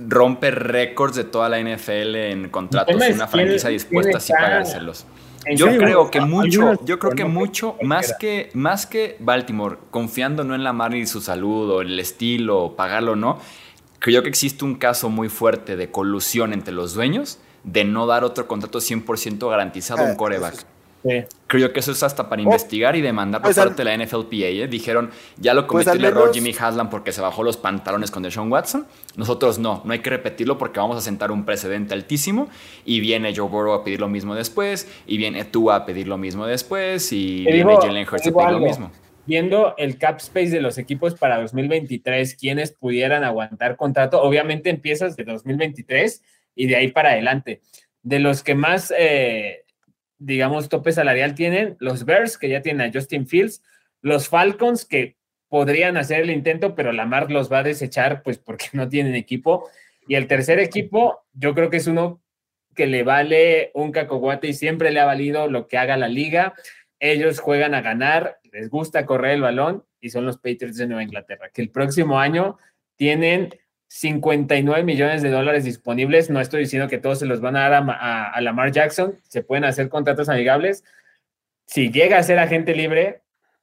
[0.08, 5.06] rompe récords de toda la NFL en contratos, una franquicia dispuesta a así pagárselos.
[5.56, 10.54] Yo creo que mucho, yo creo que mucho, más que, más que Baltimore, confiando no
[10.54, 13.38] en la mar y su salud o el estilo, o pagarlo o no,
[13.98, 18.24] creo que existe un caso muy fuerte de colusión entre los dueños de no dar
[18.24, 20.16] otro contrato 100% garantizado a un ah,
[21.46, 22.44] Creo que eso es hasta para oh.
[22.44, 24.36] investigar y demandar por pues parte de la NFLPA.
[24.36, 24.68] ¿eh?
[24.68, 28.22] Dijeron, ya lo pues cometió el error Jimmy Haslam porque se bajó los pantalones con
[28.22, 28.86] Deshaun Watson.
[29.16, 32.48] Nosotros no, no hay que repetirlo porque vamos a sentar un precedente altísimo.
[32.84, 36.18] Y viene Joe Burrow a pedir lo mismo después, y viene Tua a pedir lo
[36.18, 38.92] mismo después, y viene Jalen Hurts a pedir lo mismo.
[39.24, 45.16] Viendo el cap space de los equipos para 2023, quienes pudieran aguantar contrato, obviamente empiezas
[45.16, 46.22] de 2023
[46.56, 47.60] y de ahí para adelante.
[48.02, 49.61] De los que más eh,
[50.24, 53.62] digamos, tope salarial tienen los Bears, que ya tienen a Justin Fields,
[54.00, 55.16] los Falcons, que
[55.48, 59.68] podrían hacer el intento, pero Lamar los va a desechar, pues porque no tienen equipo.
[60.06, 62.22] Y el tercer equipo, yo creo que es uno
[62.74, 66.54] que le vale un cacoguate y siempre le ha valido lo que haga la liga.
[66.98, 71.02] Ellos juegan a ganar, les gusta correr el balón y son los Patriots de Nueva
[71.02, 72.58] Inglaterra, que el próximo año
[72.96, 73.50] tienen
[73.94, 76.30] 59 millones de dólares disponibles.
[76.30, 79.20] No estoy diciendo que todos se los van a dar a, Lamar Jackson.
[79.28, 80.82] Se pueden hacer contratos amigables.
[81.66, 83.20] Si llega a ser agente libre,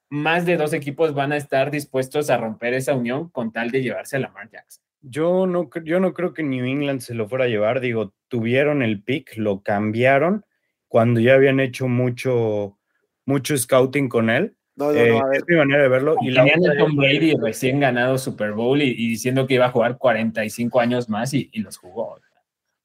[0.08, 3.82] más de dos equipos van a estar dispuestos a romper esa unión con tal de
[3.82, 4.84] llevarse a Lamar Jackson.
[5.02, 7.80] Yo no, yo no creo que New England se lo fuera a llevar.
[7.80, 10.46] Digo, tuvieron el pick, lo cambiaron
[10.88, 12.78] cuando ya habían hecho mucho,
[13.26, 15.38] mucho scouting con él no, no, no, a ver.
[15.40, 16.16] Es mi manera de verlo.
[16.22, 19.98] Y Tenían a Tom Brady recién ganado Super Bowl y, diciendo que iba a jugar
[19.98, 22.18] 45 años más y, los jugó.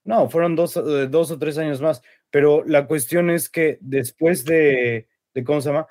[0.02, 2.02] No, fueron dos, eh, dos, o tres años más.
[2.30, 5.86] Pero la cuestión es que después de, de, ¿cómo se llama?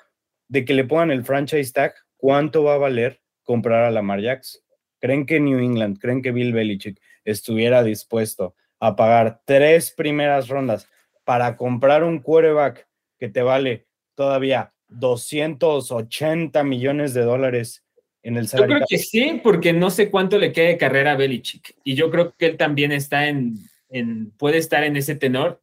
[0.46, 4.60] De que le pongan el franchise tag, ¿cuánto va a valer comprar a Lamar Jackson?
[5.00, 10.86] ¿Creen que New England, creen que Bill Belichick estuviera dispuesto a pagar tres primeras rondas
[11.24, 12.86] para comprar un quarterback
[13.18, 17.84] que te vale todavía 280 millones de dólares
[18.22, 18.76] en el salario.
[18.76, 21.76] Yo creo que sí, porque no sé cuánto le queda de carrera a Belichick.
[21.84, 23.54] Y yo creo que él también está en,
[23.90, 25.60] en, puede estar en ese tenor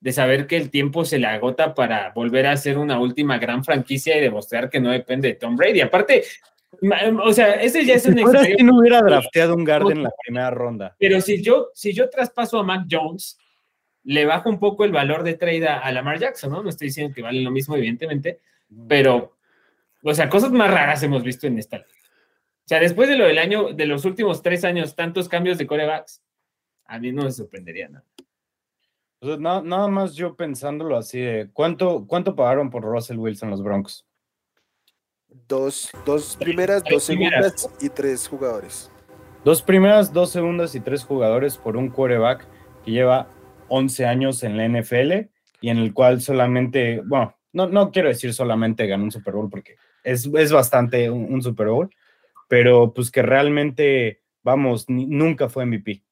[0.00, 3.62] de saber que el tiempo se le agota para volver a ser una última gran
[3.64, 5.80] franquicia y demostrar que no depende de Tom Brady.
[5.80, 6.24] Aparte,
[7.24, 10.50] O sea, ese ya es un si no hubiera drafteado un guard en la primera
[10.50, 10.96] ronda.
[10.98, 13.38] Pero si yo, si yo traspaso a Mac Jones,
[14.04, 16.62] le bajo un poco el valor de trade a, Lamar Jackson, ¿no?
[16.62, 18.40] No estoy diciendo que vale lo mismo, evidentemente,
[18.88, 19.36] pero,
[20.02, 21.78] o sea, cosas más raras hemos visto en esta.
[21.78, 25.66] O sea, después de lo del año, de los últimos tres años, tantos cambios de
[25.66, 26.22] corebacks,
[26.84, 29.62] a mí no me sorprendería nada.
[29.62, 34.06] nada más yo pensándolo así de ¿cuánto, cuánto pagaron por Russell Wilson los Broncos?
[35.48, 38.90] Dos, dos primeras, dos segundas y tres jugadores.
[39.44, 42.46] Dos primeras, dos segundas y tres jugadores por un quarterback
[42.84, 43.28] que lleva
[43.68, 48.32] 11 años en la NFL y en el cual solamente, bueno, no, no quiero decir
[48.34, 51.90] solamente ganó un Super Bowl porque es, es bastante un, Super Bowl,
[52.48, 56.02] pero pues que realmente, vamos, nunca fue MVP,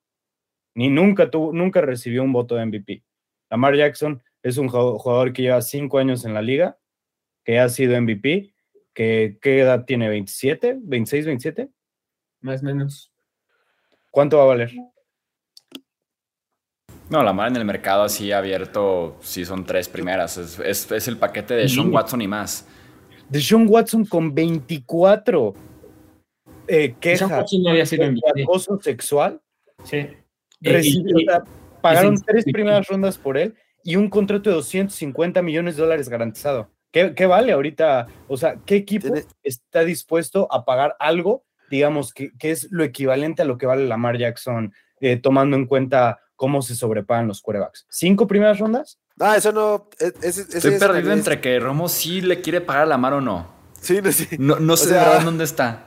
[0.74, 3.02] ni nunca tuvo, nunca recibió un voto de MVP.
[3.50, 6.78] Lamar Jackson es un jugador que lleva cinco años en la liga,
[7.44, 8.54] que ha sido MVP,
[8.94, 10.10] que ¿qué edad tiene?
[10.10, 10.80] ¿27?
[10.82, 11.68] ¿26, 27?
[12.40, 13.12] Más o menos.
[14.10, 14.72] ¿Cuánto va a valer?
[17.10, 20.38] No, la mar en el mercado así abierto, sí son tres primeras.
[20.38, 22.66] Es, el paquete de Sean Watson y más.
[23.28, 25.54] De Sean Watson con 24
[26.68, 29.40] eh, quejas no había sido de acoso sexual.
[29.82, 30.08] Sí.
[31.80, 36.70] pagaron tres primeras rondas por él y un contrato de 250 millones de dólares garantizado.
[36.92, 38.06] ¿Qué, vale ahorita?
[38.28, 39.08] O sea, ¿qué equipo
[39.42, 44.16] está dispuesto a pagar algo, digamos, que, es lo equivalente a lo que vale Lamar
[44.16, 47.84] Jackson, eh, tomando en cuenta cómo se sobrepagan los quarterbacks.
[47.90, 48.98] ¿Cinco primeras rondas?
[49.20, 49.90] Ah, eso no.
[50.00, 53.52] E, Estoy perdido entre que Romo sí le quiere pagar a Lamar o no.
[53.78, 54.26] Sí, no, sí.
[54.38, 55.86] No, sé de verdad dónde está.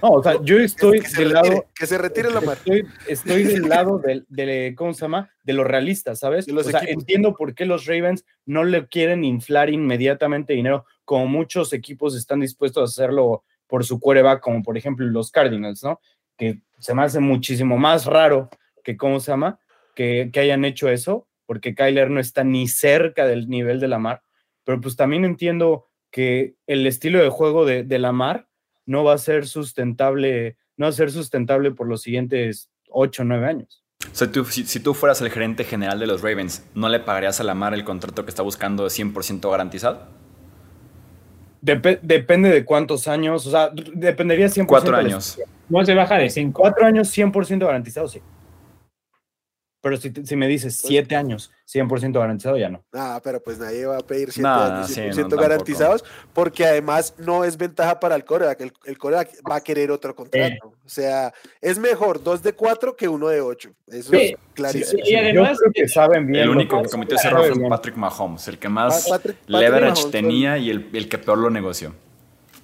[0.00, 1.66] No, o sea, yo estoy del lado.
[1.74, 2.58] Que se retire Lamar.
[2.58, 5.32] Estoy, estoy del lado de, ¿cómo se llama?
[5.42, 6.46] De los realistas, ¿sabes?
[6.48, 11.72] o sea, entiendo por qué los Ravens no le quieren inflar inmediatamente dinero, como muchos
[11.72, 16.00] equipos están dispuestos a hacerlo por su quarterback, como por ejemplo los Cardinals, ¿no?
[16.36, 18.48] Que se me hace muchísimo más raro
[18.84, 19.58] que, ¿cómo se llama?
[19.94, 24.22] Que, hayan hecho eso, porque Kyler no está ni cerca del nivel de Lamar,
[24.64, 28.48] pero pues también entiendo que el estilo de juego de, de Lamar
[28.86, 33.24] no va a ser sustentable, no va a ser sustentable por los siguientes 8 o
[33.24, 33.82] 9 años.
[34.10, 37.44] O sea, si, tú fueras el gerente general de los Ravens, ¿no le pagarías a
[37.44, 40.22] Lamar el contrato que está buscando 100% garantizado?
[41.64, 44.66] depende de cuántos años, o sea, dependería 100%.
[44.66, 45.38] Cuatro años.
[45.68, 46.60] No se baja de cinco.
[46.60, 48.20] Cuatro años 100% garantizado, sí.
[49.82, 52.84] Pero si, si me dices pues siete años, 100% garantizado, ya no.
[52.92, 57.56] Ah, pero pues nadie va a pedir siete años 100% garantizados, porque además no es
[57.56, 58.60] ventaja para el coreback.
[58.60, 60.72] El, el coreback va a querer otro contrato.
[60.84, 63.72] O sea, es mejor dos de cuatro que uno de ocho.
[63.88, 65.02] Eso es clarísimo.
[65.04, 66.44] y además, Yo creo que saben bien.
[66.44, 69.10] El único que cometió ese error fue Patrick Mahomes, el que más
[69.48, 71.92] leverage tenía y el, el, que peor lo negoció.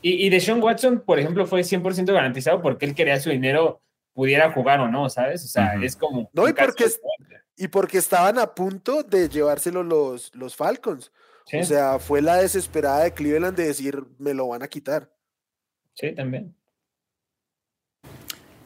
[0.02, 3.80] Y, y Deshaun Watson, por ejemplo, fue 100% garantizado porque él quería su dinero
[4.18, 5.44] pudiera jugar o no, ¿sabes?
[5.44, 6.28] O sea, es como...
[6.32, 6.86] No, y porque,
[7.56, 11.12] y porque estaban a punto de llevárselo los, los Falcons.
[11.52, 15.08] O sea, fue la desesperada de Cleveland de decir, me lo van a quitar.
[15.94, 16.52] Sí, también.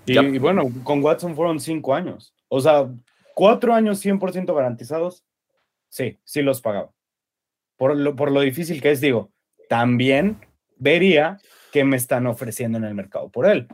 [0.06, 2.34] Y, bueno, con Watson fueron cinco años.
[2.48, 2.88] O sea,
[3.34, 5.22] cuatro años 100% garantizados.
[5.90, 6.90] Sí, sí los pagaba.
[7.76, 9.30] Por lo, por lo difícil que es, digo,
[9.68, 10.38] también
[10.78, 11.36] vería
[11.72, 13.68] qué me están ofreciendo en el mercado por él.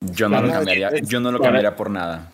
[0.00, 2.32] Yo no lo cambiaría, yo no lo cambiaría por nada.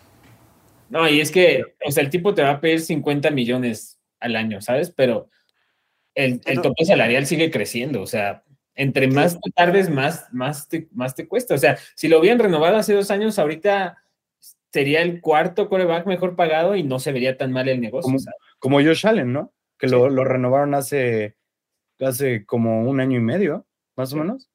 [0.89, 4.35] No, y es que, o sea, el tipo te va a pedir 50 millones al
[4.35, 4.91] año, ¿sabes?
[4.91, 5.29] Pero
[6.13, 8.43] el, el tope salarial sigue creciendo, o sea,
[8.75, 11.55] entre más tardes, más, más, te, más te cuesta.
[11.55, 13.97] O sea, si lo hubieran renovado hace dos años, ahorita
[14.71, 18.11] sería el cuarto coreback mejor pagado y no se vería tan mal el negocio.
[18.11, 18.19] Como,
[18.59, 19.53] como Josh Allen, ¿no?
[19.77, 21.37] Que lo, lo, renovaron hace,
[21.99, 24.49] hace como un año y medio, más o menos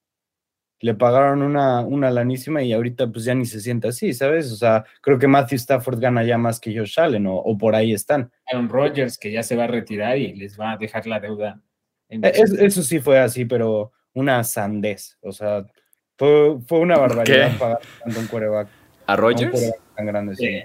[0.81, 4.51] le pagaron una, una lanísima y ahorita pues ya ni se siente así, ¿sabes?
[4.51, 7.75] O sea, creo que Matthew Stafford gana ya más que Josh Allen o, o por
[7.75, 8.33] ahí están.
[8.47, 11.61] Aaron Rodgers que ya se va a retirar y les va a dejar la deuda.
[12.09, 15.65] E, eso sí fue así, pero una sandez, o sea,
[16.17, 18.69] fue, fue una barbaridad pagar tanto un quarterback.
[19.07, 19.73] ¿A Rodgers?
[19.97, 20.63] tan grande, sí.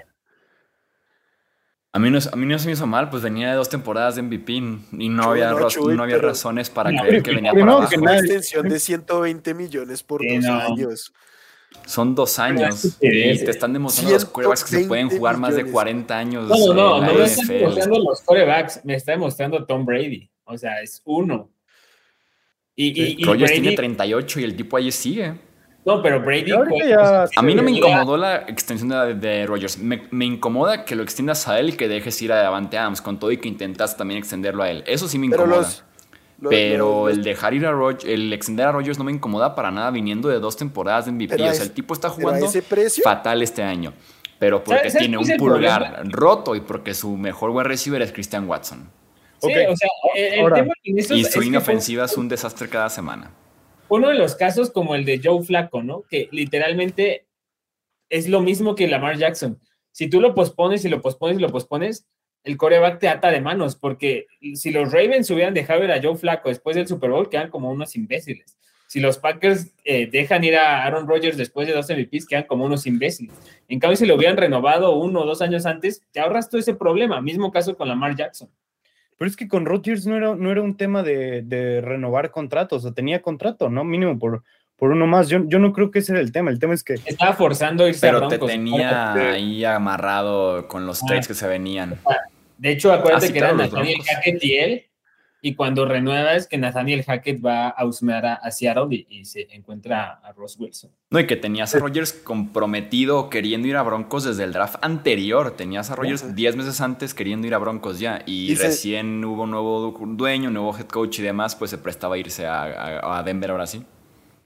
[1.96, 4.18] A mí, no, a mí no se me hizo mal, pues venía de dos temporadas
[4.18, 7.90] de MVP y no había, no, había razones para creer que venía para abajo.
[8.02, 11.14] una extensión de 120 millones por dos años.
[11.86, 15.72] Son dos años y te están demostrando los corebacks que se pueden jugar más de
[15.72, 16.50] 40 años.
[16.50, 20.30] No, no, no, no me están demostrando los corebacks, me está demostrando Tom Brady.
[20.44, 21.50] O sea, es uno.
[22.76, 25.36] Y, y, Rogers tiene 38 y el tipo ahí sigue.
[25.86, 26.52] No, pero Brady.
[26.52, 29.78] a mí no me incomodó la extensión de, de Rogers.
[29.78, 33.20] Me, incomoda que lo extiendas a él y que dejes ir a Davante Adams con
[33.20, 34.84] todo y que intentas también extenderlo a él.
[34.88, 35.68] Eso sí me incomoda.
[36.50, 39.92] pero el dejar ir a Rogers, el extender a Rogers no me incomoda para nada
[39.92, 41.36] viniendo de dos temporadas de MVP.
[41.36, 42.48] O sea, el tipo está jugando
[43.04, 43.94] fatal este año.
[44.40, 48.90] Pero porque tiene un pulgar roto y porque su mejor buen receiver es Christian Watson.
[49.40, 53.30] Sí, o sea, el, tema y su inofensiva es un desastre cada semana.
[53.88, 56.04] Uno de los casos como el de Joe Flacco, ¿no?
[56.10, 57.28] Que literalmente
[58.10, 59.60] es lo mismo que Lamar Jackson.
[59.92, 62.08] Si tú lo pospones y lo pospones y lo pospones,
[62.44, 66.16] el coreback te ata de manos, porque si los Ravens hubieran dejado ir a Joe
[66.16, 68.58] Flacco después del Super Bowl, quedan como unos imbéciles.
[68.88, 72.66] Si los Packers eh, dejan ir a Aaron Rodgers después de dos MVPs, quedan como
[72.66, 73.36] unos imbéciles.
[73.68, 76.76] En cambio, si lo hubieran renovado uno o dos años antes, te ahorras todo ese
[76.76, 77.20] problema.
[77.20, 78.50] Mismo caso con Lamar Jackson.
[79.18, 82.88] Pero es que con Rodgers no era, no era un tema de, renovar contratos, o
[82.88, 83.84] sea, tenía contrato, ¿no?
[83.84, 84.44] Mínimo por,
[84.76, 85.30] por uno más.
[85.30, 86.52] Yo, yo no creo que ese era el tema.
[86.52, 86.96] El tema es que.
[87.06, 91.28] Estaba forzando irse Pero te tenía ahí amarrado con los trades ah.
[91.30, 91.98] que se venían.
[92.58, 94.86] De hecho, acuérdate que eran Nathaniel Hackett y él.
[95.48, 100.20] Y cuando renueva es que Nathaniel Hackett va a husmear a, Seattle y, se encuentra
[100.24, 100.90] a Ross Wilson.
[101.12, 105.52] No, y que tenías a Rogers comprometido queriendo ir a Broncos desde el draft anterior.
[105.52, 108.24] Tenías a Rogers 10 meses antes queriendo ir a Broncos ya.
[108.26, 112.16] Y, recién hubo un nuevo dueño, un nuevo head coach y demás, pues se prestaba
[112.16, 113.86] a irse a, Denver ahora sí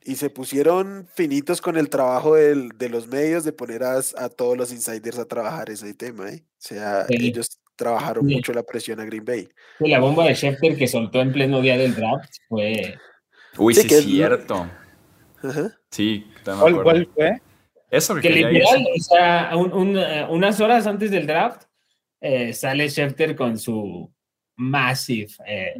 [0.03, 4.73] y se pusieron finitos con el trabajo de los medios de poner a, todos los
[4.73, 6.29] insiders a trabajar ese tema.
[6.29, 6.43] ¿eh?
[6.43, 9.49] O sea, ellos trabajaron mucho la presión a Green Bay.
[9.79, 12.95] La bomba de Schefter que soltó en pleno día del draft fue.
[13.57, 14.69] Uy, sí, es cierto.
[15.89, 17.41] Sí, ¿Cuál, fue?
[17.89, 21.63] Eso que literal, o sea, unas horas antes del draft,
[22.19, 24.11] eh, sale Schefter con su
[24.57, 25.31] massive.
[25.47, 25.73] Eh,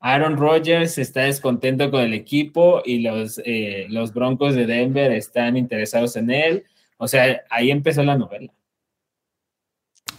[0.00, 5.56] Aaron Rodgers está descontento con el equipo y los, eh, los Broncos de Denver están
[5.56, 6.64] interesados en él.
[6.98, 8.52] O sea, ahí empezó la novela.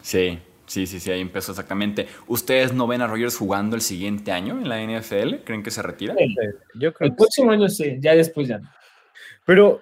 [0.02, 0.40] Sí,
[0.70, 2.08] Sí, sí, sí, ahí empezó exactamente.
[2.28, 5.38] ¿Ustedes no ven a Rogers jugando el siguiente año en la NFL?
[5.44, 6.14] ¿Creen que se retira?
[6.76, 8.62] Yo creo el próximo año sí, ya después ya.
[9.48, 9.82] Pero,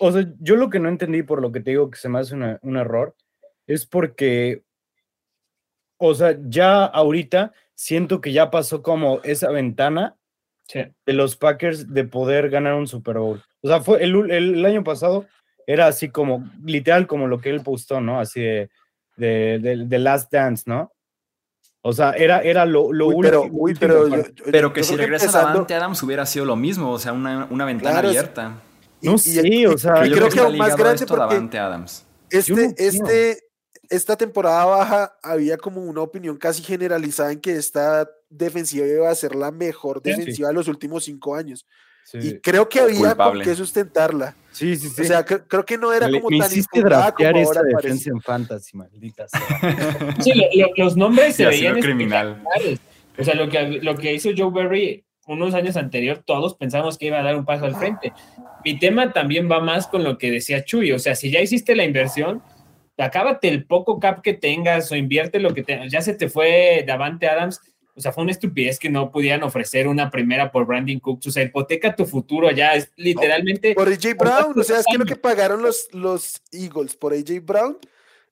[0.00, 2.18] o sea, yo lo que no entendí por lo que te digo que se me
[2.18, 3.14] hace un error
[3.68, 4.64] es porque,
[5.96, 10.16] o sea, ya ahorita siento que ya pasó como esa ventana
[10.74, 13.44] de los Packers de poder ganar un Super Bowl.
[13.60, 15.28] O sea, fue el, el año pasado
[15.68, 18.18] era así como, literal como lo que él postó, ¿no?
[18.18, 18.70] Así de
[19.16, 20.92] de, de, Last Dance, ¿no?
[21.82, 23.48] O sea, era, era lo, lo único.
[23.78, 24.08] Pero,
[24.50, 25.48] pero, que si regresa empezando...
[25.48, 28.60] Davante Adams hubiera sido lo mismo, o sea, una, una ventana abierta.
[29.02, 32.04] no, sí, o sea, yo creo que, aún más grande porque Davante Adams.
[32.28, 33.38] Este, este,
[33.88, 39.14] esta temporada baja había como una opinión casi generalizada en que esta defensiva iba a
[39.14, 41.66] ser la mejor defensiva de los últimos cinco años.
[42.14, 44.34] Y creo que había por qué sustentarla.
[44.52, 45.02] Sí, sí, sí.
[45.02, 48.76] O sea, creo que no era como me tan hiciste draftear esa defensa en fantasy,
[48.76, 50.16] maldita sea.
[50.20, 50.32] Sí,
[50.76, 52.42] los nombres se veían criminal.
[53.18, 57.06] O sea, lo que, lo que hizo Joe Berry unos años anterior, todos pensamos que
[57.06, 58.12] iba a dar un paso al frente.
[58.64, 60.92] Mi tema también va más con lo que decía Chuy.
[60.92, 62.42] O sea, si ya hiciste la inversión,
[62.96, 65.90] acábate el poco cap que tengas o invierte lo que tengas.
[65.90, 67.60] Ya se te fue Davante Adams
[67.96, 71.28] o sea, fue una estupidez que no pudieran ofrecer una primera por Brandon Cooks.
[71.28, 72.74] O sea, hipoteca tu futuro ya.
[72.74, 73.74] Es literalmente.
[73.74, 74.58] Por AJ Brown.
[74.58, 77.78] O sea, es que lo que pagaron los, los Eagles por AJ Brown.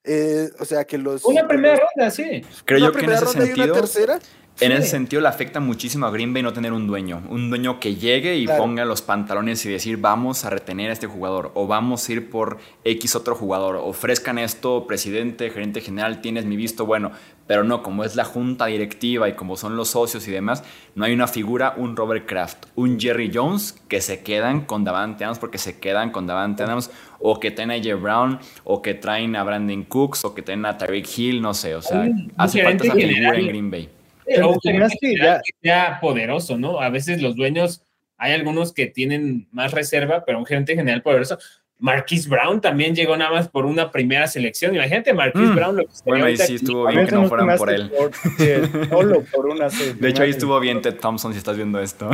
[0.03, 1.25] Eh, o sea, que los.
[1.25, 2.43] Una primera ronda, sí.
[2.63, 3.73] Creo yo que en ese sentido.
[3.73, 4.19] tercera.
[4.61, 7.81] En ese sentido le afecta muchísimo a Green Bay no tener un dueño, un dueño
[7.81, 11.67] que llegue y ponga los pantalones y decir vamos a retener a este jugador o
[11.67, 16.85] vamos a ir por X otro jugador, ofrezcan esto, presidente, gerente general, tienes mi visto
[16.85, 17.11] bueno,
[17.47, 20.63] pero no, como es la junta directiva y como son los socios y demás,
[20.95, 25.23] no hay una figura, un Robert Kraft, un Jerry Jones que se quedan con Davante
[25.23, 27.95] Adams porque se quedan con Davante Adams o que traen a J.
[27.95, 31.75] Brown o que traen a Brandon Cooks o que traen a Tyreek Hill, no sé,
[31.75, 33.89] o sea, hace falta esa figura en Green Bay
[35.43, 36.79] que sea poderoso, ¿no?
[36.79, 37.83] A veces los dueños,
[38.17, 41.37] hay algunos que tienen más reserva, pero un gerente general poderoso.
[41.77, 44.73] Marquis Brown también llegó nada más por una primera selección.
[44.73, 45.55] Imagínate Marquis mm.
[45.55, 45.75] Brown.
[45.75, 47.91] Lo que bueno, ahí sí estuvo bien que no fueran por él.
[49.99, 52.09] de hecho, ahí estuvo bien Ted Thompson si estás viendo esto.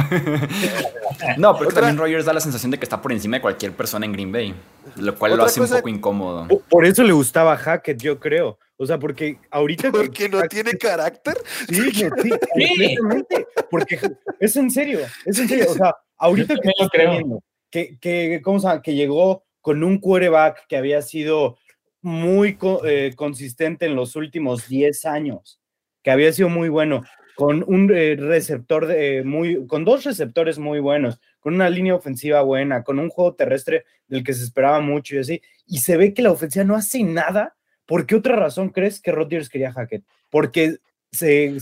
[1.38, 4.06] no, porque también Rogers da la sensación de que está por encima de cualquier persona
[4.06, 4.54] en Green Bay,
[4.98, 6.48] lo cual lo hace un poco incómodo.
[6.70, 8.58] Por eso le gustaba Hackett, yo creo.
[8.78, 9.92] O sea, porque ahorita.
[9.92, 11.38] Porque no tiene carácter.
[11.70, 13.48] Sí, sí, completamente.
[13.70, 14.00] Porque
[14.40, 15.68] es en serio, es en serio.
[15.70, 17.44] O sea, ahorita que, lo creo.
[17.70, 18.82] que, que, ¿cómo se llama?
[18.82, 21.58] que llegó con un quarterback que había sido
[22.02, 25.60] muy eh, consistente en los últimos 10 años,
[26.04, 27.04] que había sido muy bueno,
[27.36, 32.42] con un eh, receptor de, muy, con dos receptores muy buenos, con una línea ofensiva
[32.42, 36.14] buena, con un juego terrestre del que se esperaba mucho y así, y se ve
[36.14, 37.56] que la ofensiva no hace nada
[37.88, 40.06] ¿Por qué otra razón crees que Rodgers quería Hackett?
[40.30, 40.78] Porque
[41.12, 41.58] se,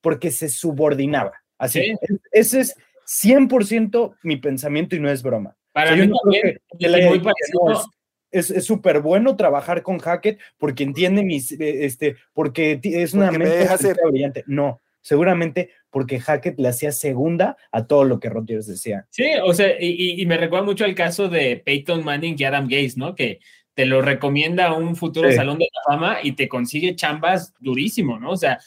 [0.00, 1.34] porque se subordinaba.
[1.56, 1.80] Así.
[1.80, 1.94] Sí.
[2.00, 2.74] Es- Ese es
[3.06, 5.56] 100% mi pensamiento y no es broma.
[5.78, 7.90] Para O sea, mí también, muy parecido-
[8.32, 13.26] es- es súper bueno trabajar con Hackett porque entiende mis, eh, este, porque es una
[13.26, 13.92] Porque me mente deja hacer.
[13.92, 14.44] creativa brillante.
[14.48, 19.06] No, seguramente porque Hackett le hacía segunda a todo lo que Rodgers decía.
[19.10, 22.66] Sí, o sea, y, y- me recuerda mucho al caso de Peyton Manning y Adam
[22.68, 23.14] Gaze, ¿no?
[23.14, 23.38] Que
[23.74, 25.36] te lo recomienda a un futuro Sí.
[25.36, 28.32] salón de la fama y te consigue chambas durísimo, ¿no?
[28.32, 28.58] O sea,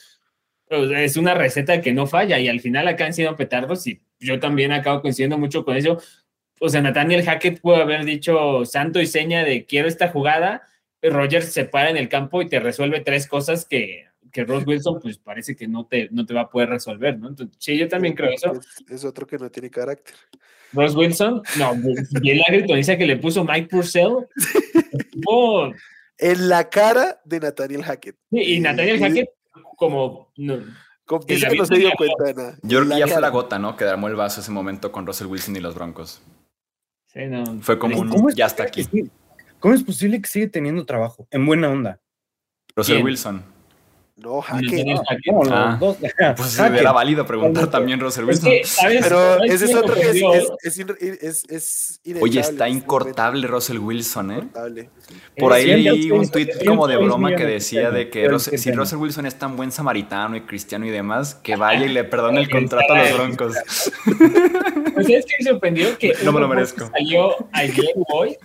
[0.69, 3.85] o sea, es una receta que no falla y al final acá han sido petardos
[3.87, 5.99] y yo también acabo coincidiendo mucho con eso.
[6.63, 10.67] O sea, Nathaniel Hackett puede haber dicho santo y seña de quiero esta jugada,
[11.01, 14.99] Rogers se para en el campo y te resuelve tres cosas que, que Ross Wilson
[15.01, 17.29] pues parece que no te, no te va a poder resolver, ¿no?
[17.29, 18.53] Entonces, sí, yo también creo eso.
[18.87, 20.13] Es, otro que no tiene carácter.
[20.73, 21.73] Ross Wilson, no,
[22.21, 24.27] bien la gritoniza que le puso Mike Purcell.
[25.25, 25.71] Oh,
[26.19, 28.17] En la cara de Nathaniel Hackett.
[28.29, 29.29] sí, y Nathaniel Y- Hackett,
[29.75, 30.59] como no,
[31.05, 32.57] Como dice que no se dio cuenta de nada.
[32.61, 33.75] Yo creo que En ya fue la gota, ¿no?
[33.75, 36.21] Que derramó el vaso ese momento con Russell Wilson y los Broncos.
[37.13, 37.61] Sí, no.
[37.61, 38.97] Fue como un ¿Cómo ya está posible aquí.
[38.97, 39.11] sigue-
[39.59, 41.27] ¿Cómo es posible que sigue teniendo trabajo?
[41.31, 41.99] En buena onda.
[42.75, 43.03] Russell.
[43.03, 43.43] Wilson.
[44.21, 44.71] No, Hackett.
[44.71, 45.33] Nathaniel No, Hackett.
[45.33, 45.77] no, los Ah.
[45.79, 45.97] dos.
[46.37, 46.57] Pues
[46.93, 48.49] válido preguntar también Russell Es Wilson.
[48.49, 48.99] que, ¿sabes?
[49.03, 53.47] Pero ¿Sabes ese es otro que es, es, es, in- es, es Oye, está incortable
[53.47, 54.49] Russell Wilson, ¿eh?
[55.37, 58.71] Por ahí Ciento leí un tweet como de broma que decía de que Russell- si.
[58.71, 62.39] Russell Wilson es tan buen samaritano y cristiano y demás, que vaya y le perdone
[62.41, 63.55] el contrato a los Broncos.
[64.93, 66.89] Pues es que me sorprendió que No me lo merezco.
[66.91, 68.37] salió ayer hoy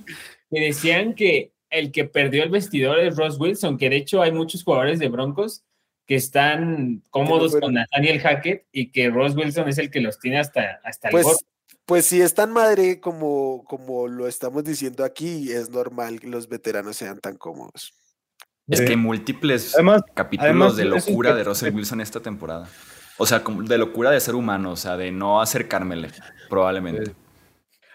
[0.50, 4.32] que decían que el que perdió el vestidor es Ross Wilson, que de hecho hay
[4.32, 5.62] muchos jugadores de Broncos
[6.06, 10.38] que están cómodos con Nathaniel Hackett y que Ross Wilson es el que los tiene
[10.38, 11.36] hasta, hasta el Pues, gorro.
[11.84, 16.48] pues si es tan madre como, como lo estamos diciendo aquí, es normal que los
[16.48, 17.92] veteranos sean tan cómodos.
[18.68, 18.84] Es Sí.
[18.84, 22.68] que hay múltiples Además, capítulos además, de es locura que- de Russell Wilson esta temporada.
[23.18, 26.10] O sea, como de locura de ser humano, o sea, de no acercármele,
[26.50, 27.06] probablemente.
[27.06, 27.12] Sí.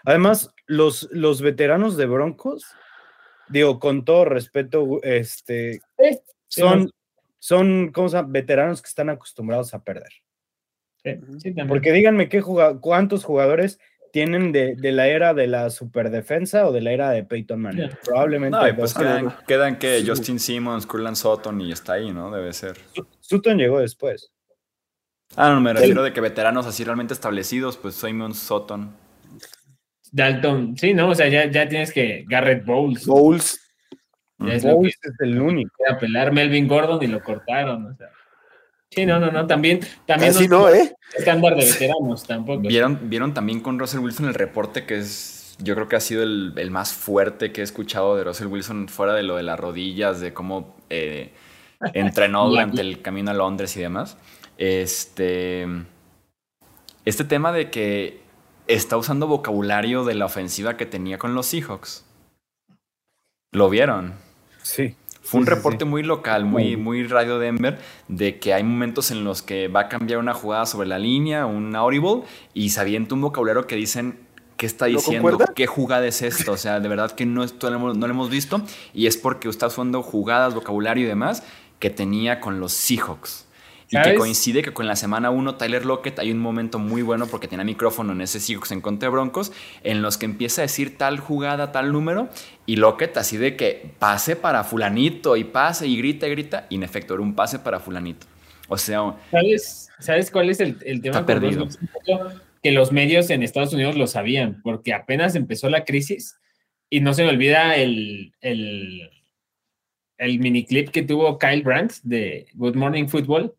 [0.04, 2.64] Además, los, los veteranos de Broncos,
[3.52, 6.18] digo, con todo respeto, este, Sí,
[6.60, 6.90] son,
[7.38, 8.28] son ¿cómo se llama?
[8.30, 10.12] veteranos que están acostumbrados a perder.
[11.02, 11.54] sí.
[11.68, 12.42] Porque díganme qué
[12.80, 13.78] cuántos jugadores
[14.12, 17.90] tienen de, de la era de la superdefensa o de la era de Peyton Manning.
[18.04, 18.58] Probablemente.
[18.58, 20.06] No, pues quedan, quedan que Sí.
[20.06, 22.30] Justin Simmons, Curland Sutton y está ahí, ¿no?
[22.30, 22.76] Debe ser.
[23.20, 24.30] Sutton llegó después.
[25.34, 28.94] Ah, no, me refiero de que veteranos así realmente establecidos, pues Simmons, Sutton.
[30.12, 31.08] Dalton, sí, ¿no?
[31.08, 33.06] O sea, ya, ya tienes que Garrett Bowles.
[33.06, 33.58] Bowles.
[34.38, 35.70] Ya es que Bowles es el único.
[35.78, 37.86] queda pelar Melvin Gordon y lo cortaron.
[37.86, 38.08] O sea.
[38.90, 39.46] Sí, no, no, no.
[39.46, 40.94] También, también Así no, ¿eh?
[41.16, 42.60] estándar de veteranos tampoco.
[42.60, 46.22] ¿Vieron, vieron también con Russell Wilson el reporte que es, yo creo que ha sido
[46.22, 49.58] el, el más fuerte que he escuchado de Russell Wilson fuera de lo de las
[49.58, 51.32] rodillas, de cómo eh,
[51.94, 54.18] entrenó durante el camino a Londres y demás.
[54.58, 55.66] Este,
[57.06, 58.21] este tema de que
[58.74, 62.04] está usando vocabulario de la ofensiva que tenía con los Seahawks.
[63.52, 64.14] ¿Lo vieron?
[64.62, 64.94] Sí.
[65.22, 65.90] Fue un Sí, reporte sí.
[65.90, 67.06] muy local, muy, Muy.
[67.06, 70.88] Radio Denver, de que hay momentos en los que va a cambiar una jugada sobre
[70.88, 72.22] la línea, un audible,
[72.54, 74.18] y se avienta un vocabulario que dicen
[74.56, 75.52] qué está ¿No diciendo, concuerda?
[75.54, 76.52] qué jugada es esto.
[76.52, 78.62] O sea, de verdad que no, esto no, lo hemos- no lo hemos visto,
[78.94, 81.44] y es porque está usando jugadas, vocabulario y demás
[81.78, 83.46] que tenía con los Seahawks.
[83.92, 84.18] Y que ¿Sabes?
[84.18, 87.62] coincide que con la semana 1, Tyler Lockett, hay un momento muy bueno porque tenía
[87.62, 89.52] micrófono en ese Seahawks en contra de Broncos,
[89.84, 92.30] en los que empieza a decir tal jugada, tal número,
[92.64, 96.76] y Lockett así de que pase para fulanito, y pase, y grita, y grita, y
[96.76, 98.26] en efecto era un pase para fulanito.
[98.68, 101.20] O sea, ¿Sabes, ¿Sabes cuál es el, el tema?
[101.20, 101.68] Está perdido.
[102.62, 106.38] Que los medios en Estados Unidos lo sabían, porque apenas empezó la crisis
[106.88, 109.10] y no se me olvida el, el,
[110.16, 113.54] el miniclip que tuvo Kyle Brandt de Good Morning Football,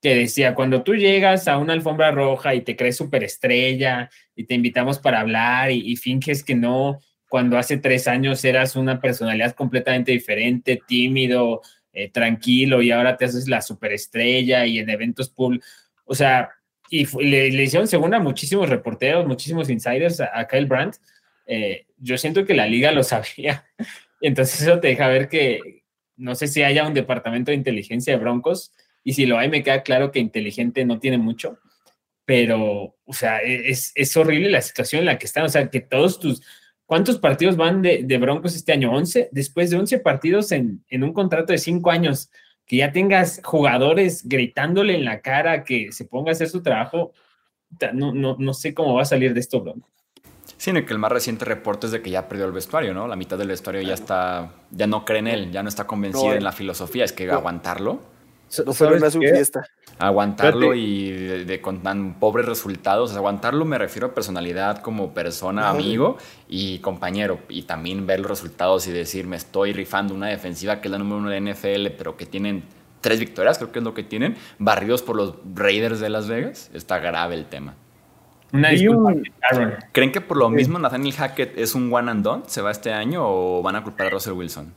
[0.00, 4.54] que decía, cuando tú llegas a una alfombra roja y te crees superestrella y te
[4.54, 9.54] invitamos para hablar y, y finges que no, cuando hace tres años eras una personalidad
[9.54, 11.62] completamente diferente, tímido,
[11.92, 15.68] eh, tranquilo y ahora te haces la superestrella y en eventos públicos.
[16.04, 16.50] O sea,
[16.88, 20.96] y le, le hicieron según a muchísimos reporteros, muchísimos insiders a, a Kyle Brandt.
[21.46, 23.64] Eh, yo siento que la liga lo sabía.
[24.20, 25.82] Entonces eso te deja ver que
[26.16, 28.72] no sé si haya un departamento de inteligencia de Broncos
[29.04, 31.58] y si lo hay me queda claro que inteligente no tiene mucho.
[32.24, 35.44] Pero, o sea, e, es, es horrible la situación en la que están.
[35.44, 36.42] O sea, que todos tus,
[36.90, 38.92] ¿Cuántos partidos van de, de, Broncos este año?
[38.92, 39.28] ¿11?
[39.30, 42.30] Después de 11 partidos en, en, un contrato de 5 años,
[42.66, 47.12] que ya tengas jugadores gritándole en la cara que se ponga a hacer su trabajo,
[47.92, 49.88] no, no, no sé cómo va a salir de esto, Bronco.
[50.56, 53.06] Sí, que el más reciente reporte es de que ya perdió el vestuario, ¿no?
[53.06, 56.30] La mitad del vestuario ya está, ya no cree en él, ya no está convencida
[56.30, 57.34] No, en la filosofía, es que no.
[57.34, 58.00] aguantarlo.
[58.66, 59.32] No fueron a su qué?
[59.32, 59.64] fiesta.
[59.98, 66.16] Aguantarlo y de, con tan pobres resultados, aguantarlo me refiero a personalidad como persona, amigo
[66.48, 67.38] y compañero.
[67.48, 70.98] Y también ver los resultados y decir, me estoy rifando una defensiva que es la
[70.98, 72.64] número uno de NFL, pero que tienen
[73.00, 76.70] tres victorias, creo que es lo que tienen, barridos por los Raiders de Las Vegas.
[76.74, 77.74] Está grave el tema.
[79.92, 82.42] ¿Creen que por lo mismo Nathaniel Hackett es un one and done?
[82.46, 84.74] ¿Se va este año o van a culpar a Russell Wilson?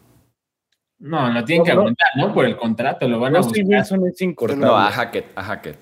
[1.03, 2.33] No, lo tienen que aguantar, ¿no?
[2.33, 3.65] Por el contrato, lo van a buscar.
[3.65, 4.65] Wilson es incortable.
[4.65, 5.77] No, a Hackett, a Hackett.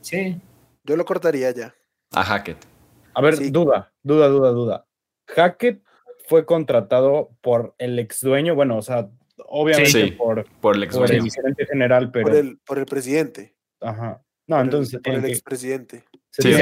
[0.00, 0.36] Sí.
[0.82, 1.72] Yo lo cortaría ya.
[2.10, 2.66] A Hackett.
[3.14, 4.86] A ver, duda, duda, duda, duda.
[5.28, 5.80] Hackett
[6.26, 9.08] fue contratado por el ex dueño, bueno, o sea,
[9.46, 12.26] obviamente por, por el ex el gerente general, pero.
[12.26, 13.54] Por el, por el presidente.
[13.80, 14.20] Ajá.
[14.48, 14.98] No, entonces.
[15.00, 16.02] por el expresidente.
[16.30, 16.52] Sí,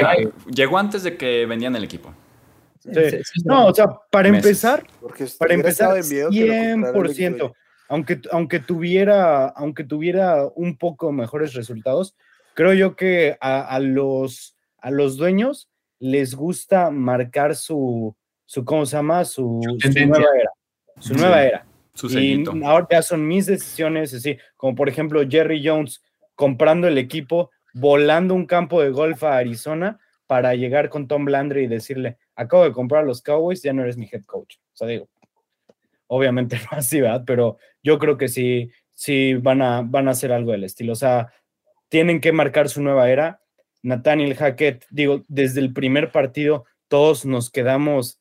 [0.54, 2.12] llegó antes de que vendían el equipo.
[3.46, 4.86] No, o sea, para empezar,
[5.38, 7.54] para empezar, 100%,
[7.88, 12.16] aunque, aunque, tuviera, aunque tuviera un poco mejores resultados,
[12.54, 15.68] creo yo que a, los, a los dueños
[15.98, 18.14] les gusta marcar su,
[18.44, 19.24] su ¿cómo se llama?
[19.24, 19.60] Su,
[20.06, 20.50] nueva era.
[20.98, 21.66] Su nueva era.
[21.94, 26.02] Su y ahora ya son mis decisiones, así, como por ejemplo Jerry Jones
[26.34, 31.64] comprando el equipo, volando un campo de golf a Arizona para llegar con Tom Landry
[31.64, 34.56] y decirle, acabo de comprar a los Cowboys, ya no eres mi head coach.
[34.56, 35.08] O sea, digo,
[36.06, 37.24] obviamente no así, ¿verdad?
[37.26, 40.92] Pero yo creo que sí, sí van a, van a hacer algo del estilo.
[40.92, 41.32] O sea,
[41.88, 43.40] tienen que marcar su nueva era.
[43.82, 48.20] Nathaniel Hackett, digo, desde el primer partido todos nos quedamos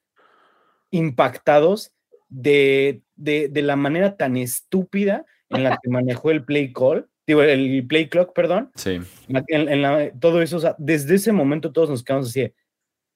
[0.91, 1.91] impactados
[2.29, 7.41] de, de, de la manera tan estúpida en la que manejó el play call digo,
[7.41, 8.71] el play clock, perdón.
[8.75, 8.99] Sí.
[9.27, 12.51] En, todo eso, o sea, desde ese momento todos nos quedamos así,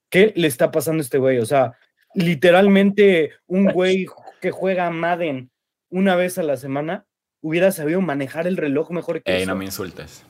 [0.08, 1.38] ¿qué le está pasando a este güey?
[1.38, 1.74] O sea,
[2.14, 4.06] literalmente un güey
[4.40, 5.50] que juega Madden
[5.90, 7.06] una vez a la semana
[7.42, 10.24] hubiera sabido manejar el reloj mejor que Ey, no me insultes.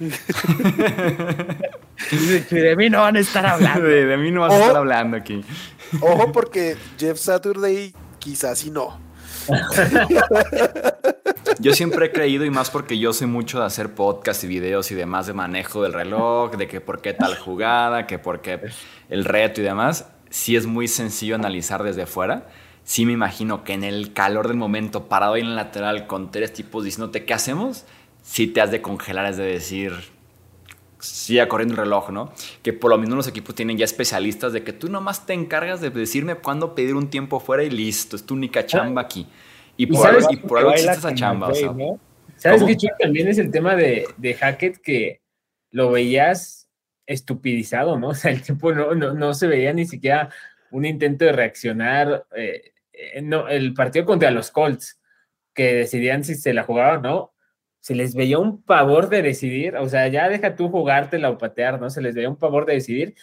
[2.50, 3.86] de mí no van a estar hablando.
[3.86, 5.44] De, mí no van a estar hablando aquí.
[6.00, 8.98] Ojo, porque Jeff Saturday quizás y no.
[11.58, 14.90] Yo siempre he creído, y más porque yo sé mucho de hacer podcast y videos
[14.92, 18.60] y demás de manejo del reloj, de que por qué tal jugada, que por qué
[19.10, 22.46] el reto y demás, sí es muy sencillo analizar desde fuera.
[22.90, 26.32] Sí me imagino que en el calor del momento, parado ahí en el lateral con
[26.32, 27.84] tres tipos diciéndote qué hacemos,
[28.20, 29.92] sí te has de congelar, es de decir,
[30.98, 32.32] siga corriendo el reloj, ¿no?
[32.64, 35.80] Que por lo menos los equipos tienen ya especialistas de que tú nomás te encargas
[35.80, 39.24] de decirme cuándo pedir un tiempo fuera y listo, es tu única chamba aquí.
[39.76, 41.52] Y por, algo, y por algo existe esa chamba.
[42.34, 45.20] ¿Sabes qué también es el tema de, de Hackett que
[45.70, 46.68] lo veías
[47.06, 48.08] estupidizado, ¿no?
[48.08, 50.30] O sea, el tipo no, no, no se veía ni siquiera
[50.72, 52.26] un intento de reaccionar.
[52.34, 52.72] Eh,
[53.22, 55.00] no, el partido contra los Colts,
[55.54, 57.34] que decidían si se la jugaban o no,
[57.80, 61.80] se les veía un pavor de decidir, o sea, ya deja tú jugártela o patear,
[61.80, 61.88] ¿no?
[61.90, 63.14] Se les veía un pavor de decidir.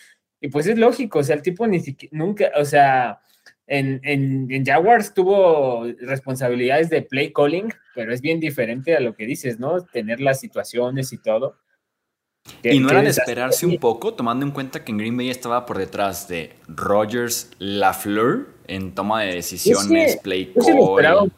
[0.41, 3.19] Y pues es lógico, o sea, el tipo ni siquiera, nunca, o sea,
[3.67, 9.25] en, en, Jaguars tuvo responsabilidades de play calling, pero es bien diferente a lo que
[9.25, 9.83] dices, ¿no?
[9.83, 11.57] Tener las situaciones y todo.
[12.63, 15.65] y no era de esperarse un poco, tomando en cuenta que en Green Bay estaba
[15.65, 21.31] por detrás de Rogers Lafleur en toma de decisiones, play call.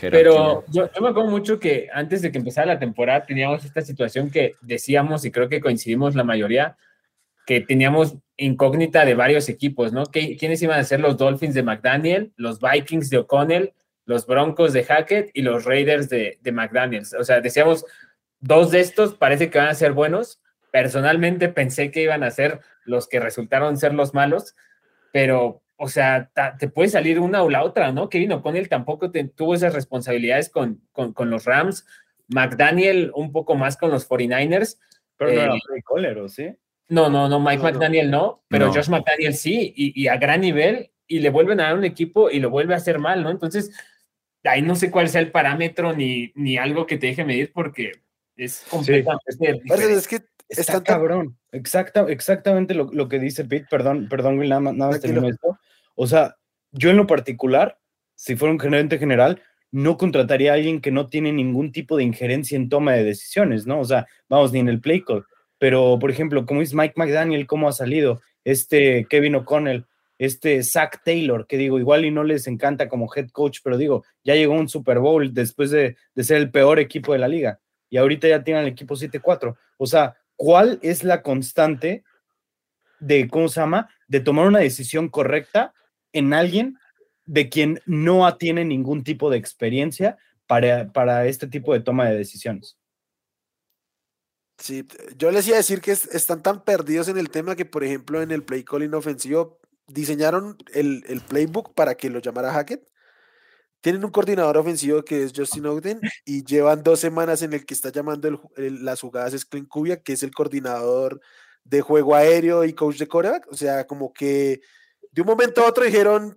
[0.00, 3.82] pero yo, yo, me acuerdo mucho que antes de que empezara la temporada teníamos esta
[3.82, 6.76] situación que decíamos, y creo que coincidimos la mayoría,
[7.46, 10.04] que teníamos incógnita de varios equipos, ¿no?
[10.06, 13.72] ¿Quiénes iban a ser los Dolphins de McDaniel, los Vikings de O'Connell,
[14.06, 17.14] los Broncos de Hackett y los Raiders de, de McDaniels?
[17.14, 17.84] O sea, decíamos,
[18.40, 20.40] dos de estos parece que van a ser buenos.
[20.70, 24.54] Personalmente pensé que iban a ser los que resultaron ser los malos,
[25.12, 28.08] pero, o sea, te puede salir una o la otra, ¿no?
[28.08, 31.84] Kevin O'Connell tampoco tuvo esas responsabilidades con, con, los Rams,
[32.28, 34.78] McDaniel un poco más con los 49ers.
[35.16, 35.40] Pero no
[35.98, 36.56] era eh, ¿sí?
[36.88, 41.20] No, no, no, Mike McDaniel no, pero Josh McDaniel sí, y, a gran nivel, y
[41.20, 43.30] le vuelven a dar un equipo y lo vuelve a hacer mal, ¿no?
[43.30, 43.72] Entonces,
[44.44, 47.92] ahí no sé cuál sea el parámetro ni, ni algo que te deje medir porque
[48.36, 49.22] es completamente
[49.96, 51.38] Es que está, cabrón.
[51.52, 55.58] Exacta, exactamente lo, que dice Pete, perdón, perdón, Will, nada, más esto.
[55.94, 56.36] O sea,
[56.72, 57.78] yo en lo particular,
[58.14, 62.04] si fuera un gerente general, no contrataría a alguien que no tiene ningún tipo de
[62.04, 63.80] injerencia en toma de decisiones, ¿no?
[63.80, 65.24] O sea, vamos, ni en el play call
[65.64, 69.86] pero por ejemplo, como es Mike McDaniel, cómo ha salido, este Kevin O'Connell,
[70.18, 74.04] este Zach Taylor, que digo, igual y no les encanta como head coach, pero digo,
[74.22, 77.96] ya llegó un Super Bowl después de, ser el peor equipo de la liga y
[77.96, 79.56] ahorita ya tienen el equipo 7-4.
[79.78, 82.04] O sea, ¿cuál es la constante
[83.00, 85.72] de, ¿cómo se llama?, de tomar una decisión correcta
[86.14, 86.78] en alguien
[87.26, 90.16] de quien no tiene ningún tipo de experiencia
[90.46, 92.78] para, para este tipo de toma de decisiones?
[94.58, 94.86] Sí,
[95.18, 98.22] yo les iba a decir que están tan perdidos en el tema que, por ejemplo,
[98.22, 99.58] en el play calling ofensivo
[99.88, 102.88] diseñaron el, el playbook para que lo llamara Hackett.
[103.80, 107.74] Tienen un coordinador ofensivo que es Justin Ogden y llevan dos semanas en el que
[107.74, 111.20] está llamando las jugadas es Clint Kubia, que es el coordinador
[111.64, 113.46] de juego aéreo y coach de coreback.
[113.50, 114.62] O sea, como que
[115.14, 116.36] de un momento a otro dijeron,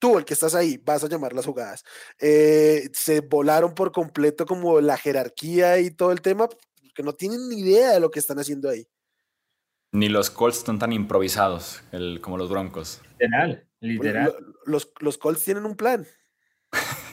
[0.00, 1.84] tú, el que estás ahí, vas a llamar las jugadas.
[2.18, 6.48] Eh, se volaron por completo como la jerarquía y todo el tema,
[6.94, 8.88] que no tienen ni idea de lo que están haciendo ahí.
[9.92, 11.80] Ni los Colts están tan improvisados
[12.20, 13.02] como los Broncos.
[13.20, 14.36] Literal, literal.
[14.64, 16.06] Los, los Colts tienen un plan.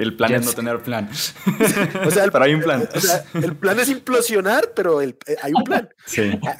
[0.00, 1.10] El plan es no tener plan.
[2.06, 2.88] o sea, el, pero hay un plan.
[3.34, 5.90] el plan es implosionar, pero el, eh, hay un plan.
[6.06, 6.40] Sí.
[6.42, 6.56] Ah,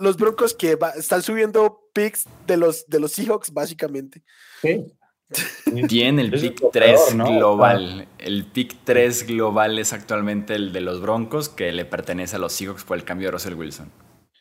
[0.00, 4.24] los, Broncos que están subiendo picks de los, de los Seahawks, básicamente.
[4.60, 4.84] Sí.
[5.88, 8.08] Tiene el pick 3 global.
[8.18, 12.52] El pick 3 global es actualmente el de los Broncos, que le pertenece a los
[12.52, 13.92] Seahawks por el cambio de Russell Wilson.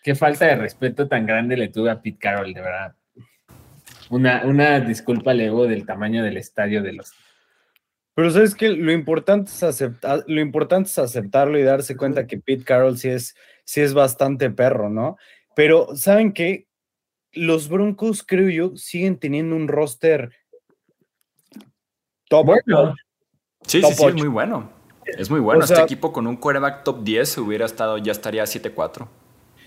[0.04, 2.96] Qué falta de respeto tan grande le tuve a Pete Carroll, de verdad.
[4.10, 7.12] Una, una disculpa luego del tamaño del estadio de los.
[8.22, 12.38] Pero sabes que lo importante es aceptar, lo importante es aceptarlo y darse cuenta que
[12.38, 13.34] Pete Carroll sí es,
[13.64, 15.18] sí es bastante perro, ¿no?
[15.56, 16.68] Pero, ¿saben qué?
[17.32, 20.32] Los Broncos, creo yo, siguen teniendo un roster
[22.30, 22.46] top.
[22.46, 22.94] Bueno.
[23.66, 24.72] Sí, sí, sí, es muy bueno.
[25.18, 25.64] Es muy bueno.
[25.64, 29.08] este equipo con un quarterback top 10 hubiera estado, ya estaría 7-4.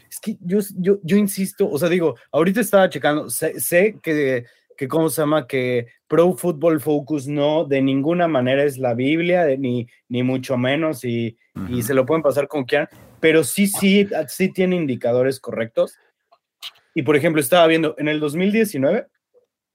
[0.09, 4.45] Es que yo, yo, yo, insisto, o sea, digo, ahorita estaba checando, sé, que,
[4.77, 5.47] que, ¿cómo se llama?
[5.47, 11.05] Que Pro Football Focus no, de ninguna manera es la Biblia, ni, ni mucho menos,
[11.05, 11.37] y,
[11.69, 12.89] y se lo pueden pasar como quieran,
[13.21, 15.97] pero sí, sí, sí tiene indicadores correctos.
[16.95, 19.07] Y por ejemplo, estaba viendo, en el 2019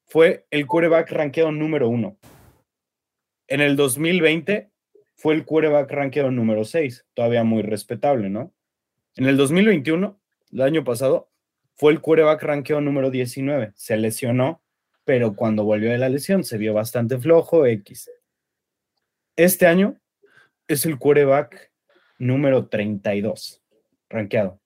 [0.06, 2.18] fue el quarterback rankeado número uno.
[3.48, 4.70] En el 2020
[5.16, 8.54] fue el quarterback rankeado número 6, todavía muy respetable, ¿no?
[9.16, 10.20] En el 2021,
[10.54, 11.30] el año pasado,
[11.76, 13.74] fue el quarterback rankeado número 19.
[13.76, 14.62] Se lesionó,
[15.10, 18.11] pero cuando volvió de la lesión se vio bastante flojo, X.
[19.36, 19.98] Este año
[20.68, 21.72] es el quarterback
[22.19, 23.60] número 32,
[24.07, 24.60] rankeado.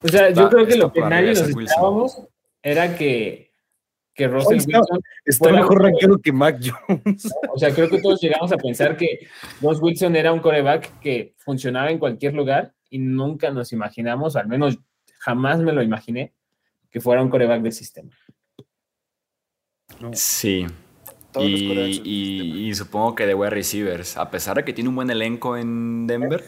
[0.00, 2.26] O sea, yo creo que lo que nadie nos esperábamos
[2.60, 3.52] era que
[4.12, 7.32] que Russell Wilson está mejor rankeado que Mac Jones.
[7.48, 9.20] O sea, creo que todos llegamos a pensar que
[9.60, 14.48] Russell Wilson era un coreback que funcionaba en cualquier lugar y nunca nos imaginamos, al
[14.48, 14.80] menos
[15.20, 16.34] jamás me lo imaginé,
[16.90, 18.10] que fuera un coreback de sistema.
[20.12, 20.66] Sí.
[21.40, 22.02] Y,
[22.68, 26.06] y, supongo que de wide receivers, a pesar de que tiene un buen elenco en
[26.06, 26.44] Denver,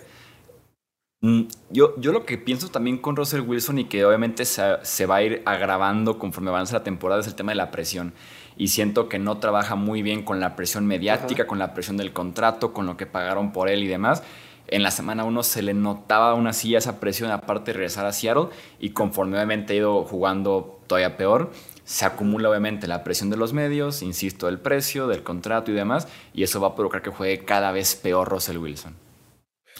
[1.24, 5.16] Mm, yo, yo lo que pienso también con Russell Wilson y que obviamente se, va
[5.16, 8.12] a ir agravando conforme avance la temporada es el tema de la presión.
[8.59, 12.12] Y siento que no trabaja muy bien con la presión mediática, con la presión del
[12.12, 14.22] contrato, con lo que pagaron por él y demás.
[14.66, 18.12] En la semana 1 se le notaba aún así esa presión aparte de regresar a
[18.12, 18.48] Seattle
[18.78, 21.52] y conforme obviamente ha ido jugando todavía peor,
[21.85, 26.09] se acumula obviamente la presión de los medios, insisto, del precio, del contrato y demás,
[26.32, 28.94] y eso va a provocar que juegue cada vez peor Russell Wilson.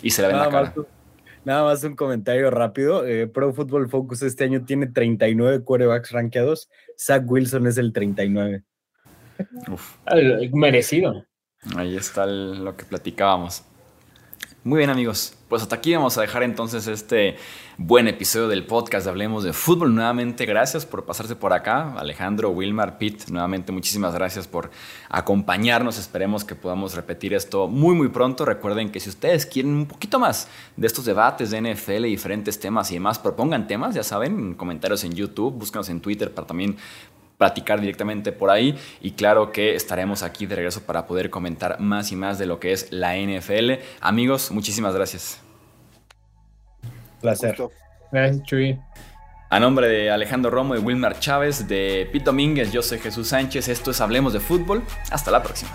[0.03, 0.75] Y se le ve en la cara.
[1.45, 3.07] Nada más un comentario rápido.
[3.07, 6.71] Eh, Pro Football Focus este año tiene 39 quarterbacks rankeados.
[6.99, 8.65] Zach Wilson es el 39.
[9.71, 9.97] Uf.
[10.53, 11.25] Merecido.
[11.77, 13.63] Ahí está lo que platicábamos.
[14.63, 17.37] Muy bien amigos, pues hasta aquí vamos a dejar entonces este
[17.79, 19.95] buen episodio del podcast de Hablemos de Fútbol.
[19.95, 21.95] Nuevamente gracias por pasarse por acá.
[21.97, 24.73] Alejandro, Wilmar, Pete, nuevamente muchísimas gracias por
[25.09, 25.97] acompañarnos.
[25.97, 28.45] Esperemos que podamos repetir esto muy muy pronto.
[28.45, 32.59] Recuerden que si ustedes quieren un poquito más de estos debates de NFL y diferentes
[32.59, 36.77] temas y demás, propongan temas, ya saben, comentarios en YouTube, búscanos en Twitter para también
[37.39, 42.13] platicar directamente por ahí y claro que estaremos aquí de regreso para poder comentar más
[42.13, 43.73] y más de lo que es la NFL.
[44.01, 45.44] Amigos, muchísimas gracias.
[47.25, 47.57] Placer.
[48.13, 48.79] Gracias, Chuy.
[49.49, 53.69] A nombre de Alejandro Romo y Wilmar Chávez, de Pito Domínguez, yo soy Jesús Sánchez,
[53.69, 54.83] esto es Hablemos de Fútbol.
[55.11, 55.71] Hasta la próxima.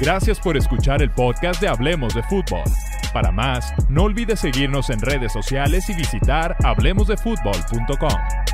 [0.00, 2.64] Gracias por escuchar el podcast de Hablemos de Fútbol.
[3.12, 8.45] Para más, no olvides seguirnos en redes sociales y visitar hablemosdefutbol.com.